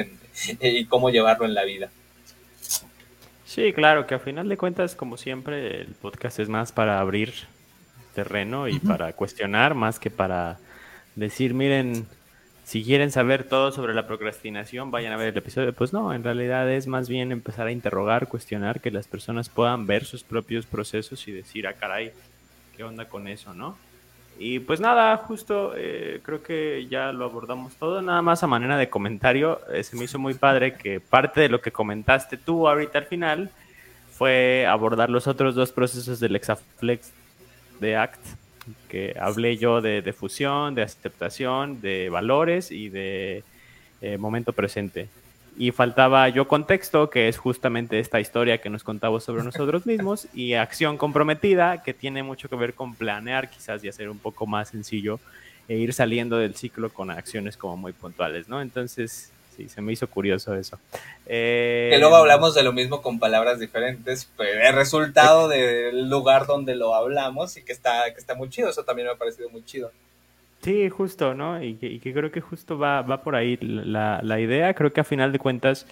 [0.61, 1.91] y cómo llevarlo en la vida.
[3.45, 7.35] Sí, claro, que a final de cuentas, como siempre, el podcast es más para abrir
[8.15, 10.59] terreno y para cuestionar más que para
[11.17, 12.07] decir, miren,
[12.65, 15.73] si quieren saber todo sobre la procrastinación, vayan a ver el episodio.
[15.73, 19.87] Pues no, en realidad es más bien empezar a interrogar, cuestionar, que las personas puedan
[19.87, 22.13] ver sus propios procesos y decir, ah, caray,
[22.77, 23.77] ¿qué onda con eso, no?
[24.39, 28.01] Y pues nada, justo eh, creo que ya lo abordamos todo.
[28.01, 31.49] Nada más a manera de comentario, eh, se me hizo muy padre que parte de
[31.49, 33.51] lo que comentaste tú ahorita al final
[34.17, 37.13] fue abordar los otros dos procesos del Exaflex
[37.81, 38.21] de ACT,
[38.89, 43.43] que hablé yo de, fusión, de aceptación, de valores y de
[44.01, 45.09] eh, momento presente.
[45.57, 50.29] Y faltaba yo contexto, que es justamente esta historia que nos contamos sobre nosotros mismos,
[50.33, 54.47] y acción comprometida, que tiene mucho que ver con planear quizás y hacer un poco
[54.47, 55.21] más sencillo
[55.69, 58.61] e ir saliendo del ciclo con acciones como muy puntuales, ¿no?
[58.61, 60.79] Entonces, sí, se me hizo curioso eso.
[61.27, 66.47] que luego eh, hablamos de lo mismo con palabras diferentes, pero el resultado del lugar
[66.47, 69.51] donde lo hablamos y que está, que está muy chido, eso también me ha parecido
[69.51, 69.91] muy chido.
[70.63, 71.63] Sí, justo, ¿no?
[71.63, 74.75] Y que, creo que justo va, va por ahí la, la, idea.
[74.75, 75.87] Creo que a final de cuentas,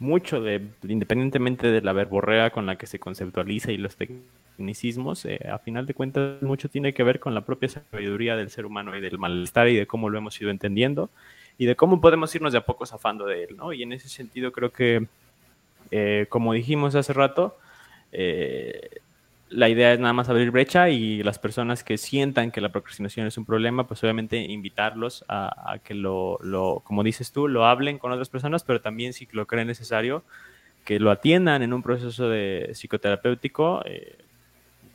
[0.00, 5.38] mucho de, independientemente de la verborrea con la que se conceptualiza y los tecnicismos, eh,
[5.48, 8.96] a final de cuentas, mucho tiene que ver con la propia sabiduría del ser humano
[8.96, 11.10] y del malestar y de cómo lo hemos ido entendiendo
[11.58, 13.72] y de cómo podemos irnos de a poco zafando de él, ¿no?
[13.72, 15.06] Y en ese sentido creo que,
[15.90, 17.58] eh, como dijimos hace rato,
[18.12, 19.00] eh,
[19.50, 23.26] la idea es nada más abrir brecha y las personas que sientan que la procrastinación
[23.26, 27.98] es un problema, pues obviamente invitarlos a, que lo, lo, como dices tú, lo hablen
[27.98, 30.22] con otras personas, pero también si lo creen necesario,
[30.84, 33.82] que lo atiendan en un proceso de psicoterapéutico.
[33.84, 34.16] Eh,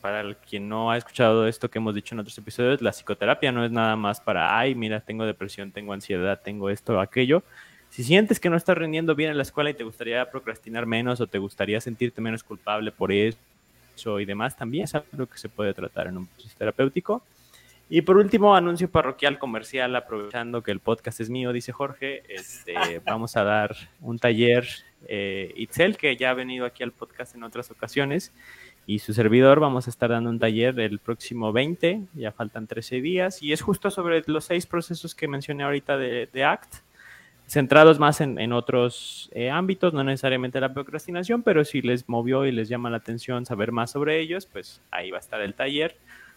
[0.03, 3.63] para quien no ha escuchado esto que hemos dicho en otros episodios, la psicoterapia no
[3.63, 7.41] es nada más para, ay, mira, tengo depresión, tengo ansiedad, tengo esto o aquello.
[7.89, 11.21] Si sientes que no estás rindiendo bien en la escuela y te gustaría procrastinar menos
[11.21, 15.47] o te gustaría sentirte menos culpable por eso y demás, también es algo que se
[15.47, 17.23] puede tratar en un proceso terapéutico.
[17.89, 22.73] Y por último, anuncio parroquial comercial, aprovechando que el podcast es mío, dice Jorge, este,
[23.05, 24.67] vamos a dar un taller
[25.07, 28.33] eh, Itzel, que ya ha venido aquí al podcast en otras ocasiones,
[28.85, 33.01] y su servidor vamos a estar dando un taller el próximo 20, ya faltan 13
[33.01, 36.75] días, y es justo sobre los seis procesos que mencioné ahorita de, ACT,
[37.47, 42.51] centrados más en, otros eh, ámbitos, no necesariamente la procrastinación, pero si les movió y
[42.51, 45.95] les llama la atención saber más sobre ellos, pues ahí va a estar el taller.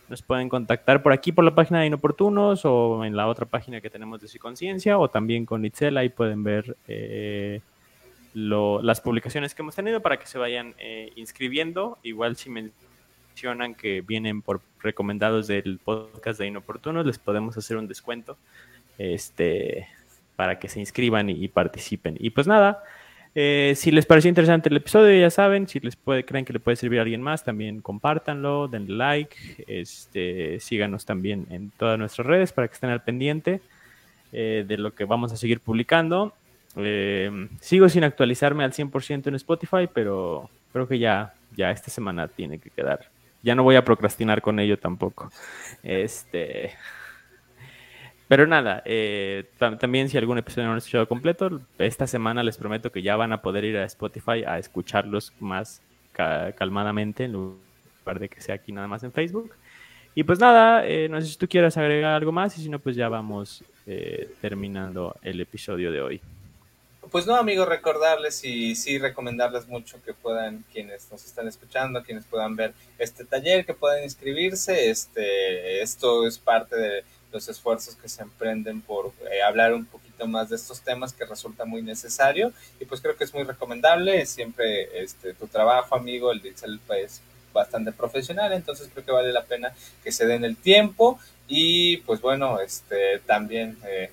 [0.09, 3.81] Nos pueden contactar por aquí, por la página de Inoportunos, o en la otra página
[3.81, 6.77] que tenemos de Conciencia, o también con Itzel, ahí pueden ver...
[6.87, 7.61] Eh,
[8.37, 11.97] las publicaciones que hemos tenido para que se vayan eh, inscribiendo.
[12.03, 17.89] Igual si mencionan que vienen por recomendados del podcast de Inoportunos, les podemos hacer un
[17.89, 18.37] descuento
[18.99, 19.89] este,
[20.37, 22.17] para que se inscriban y, participen.
[22.21, 22.85] Y pues nada,
[23.35, 26.61] eh, si les pareció interesante el episodio, ya saben, si les puede, creen que le
[26.61, 32.27] puede servir a alguien más, también compártanlo, denle like, este, síganos también en todas nuestras
[32.27, 33.63] redes para que estén al pendiente
[34.33, 36.35] eh, de lo que vamos a seguir publicando.
[36.77, 42.29] Eh, sigo sin actualizarme al 100% en Spotify, pero creo que ya, ya esta semana
[42.29, 43.09] tiene que quedar.
[43.43, 45.31] Ya no voy a procrastinar con ello tampoco.
[45.83, 46.75] Este,
[48.29, 52.93] pero nada, eh, también si algún episodio no han escuchado completo, esta semana les prometo
[52.93, 58.29] que ya van a poder ir a Spotify a escucharlos más calmadamente en lugar de
[58.29, 59.55] que sea aquí nada más en Facebook.
[60.15, 62.79] Y pues nada, eh, no sé si tú quieras agregar algo más y si no,
[62.79, 63.65] pues ya vamos
[64.41, 66.21] terminando el episodio de hoy.
[67.17, 72.27] Pues no, amigos, recordarles y sí recomendarles mucho que puedan, quienes nos están escuchando, quienes
[72.27, 74.91] puedan ver este taller, que puedan inscribirse.
[74.91, 80.27] Este, esto es parte de los esfuerzos que se emprenden por eh, hablar un poquito
[80.27, 84.27] más de estos temas que resulta muy necesario y pues creo que es muy recomendable.
[84.27, 87.23] Siempre este, tu trabajo, amigo, el de es pues,
[87.55, 89.73] bastante profesional, entonces creo que vale la pena
[90.05, 93.79] que se den el tiempo y pues bueno, este, también...
[93.89, 94.11] Eh,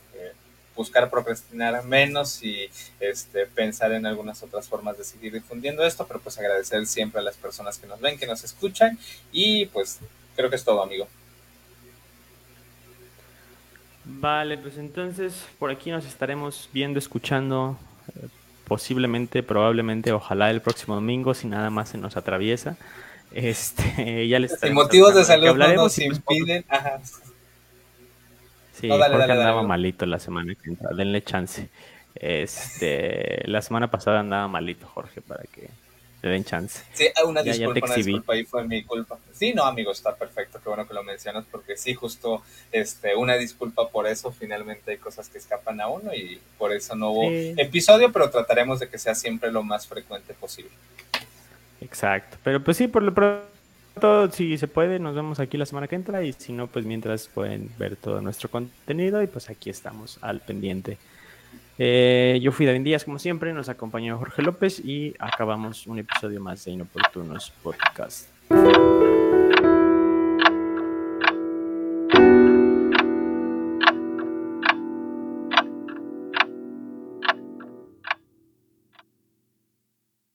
[0.75, 2.69] buscar procrastinar menos y
[2.99, 7.23] este, pensar en algunas otras formas de seguir difundiendo esto, pero pues agradecer siempre a
[7.23, 8.97] las personas que nos ven, que nos escuchan
[9.31, 9.99] y pues
[10.35, 11.07] creo que es todo, amigo.
[14.05, 17.77] Vale, pues entonces por aquí nos estaremos viendo, escuchando,
[18.15, 18.27] eh,
[18.65, 22.77] posiblemente, probablemente, ojalá el próximo domingo, si nada más se nos atraviesa.
[23.31, 26.65] Este, ya les Sin motivos de salud no nos impiden.
[26.67, 26.99] Ajá.
[28.73, 30.89] Sí, Jorge andaba malito la semana que entra.
[30.95, 31.69] Denle chance.
[32.15, 35.69] Este, la semana pasada andaba malito, Jorge, para que
[36.23, 36.83] le den chance.
[36.93, 39.19] Sí, una disculpa, una disculpa, ahí fue mi culpa.
[39.33, 43.35] Sí, no, amigo, está perfecto, qué bueno que lo mencionas, porque sí, justo, este, una
[43.35, 47.29] disculpa por eso, finalmente hay cosas que escapan a uno y por eso no hubo
[47.29, 50.71] episodio, pero trataremos de que sea siempre lo más frecuente posible.
[51.81, 53.52] Exacto, pero pues sí, por lo pronto
[53.99, 56.85] todo, si se puede, nos vemos aquí la semana que entra y si no, pues
[56.85, 60.97] mientras pueden ver todo nuestro contenido y pues aquí estamos al pendiente.
[61.77, 66.39] Eh, yo fui David Díaz, como siempre, nos acompañó Jorge López y acabamos un episodio
[66.39, 68.29] más de Inoportunos Podcast.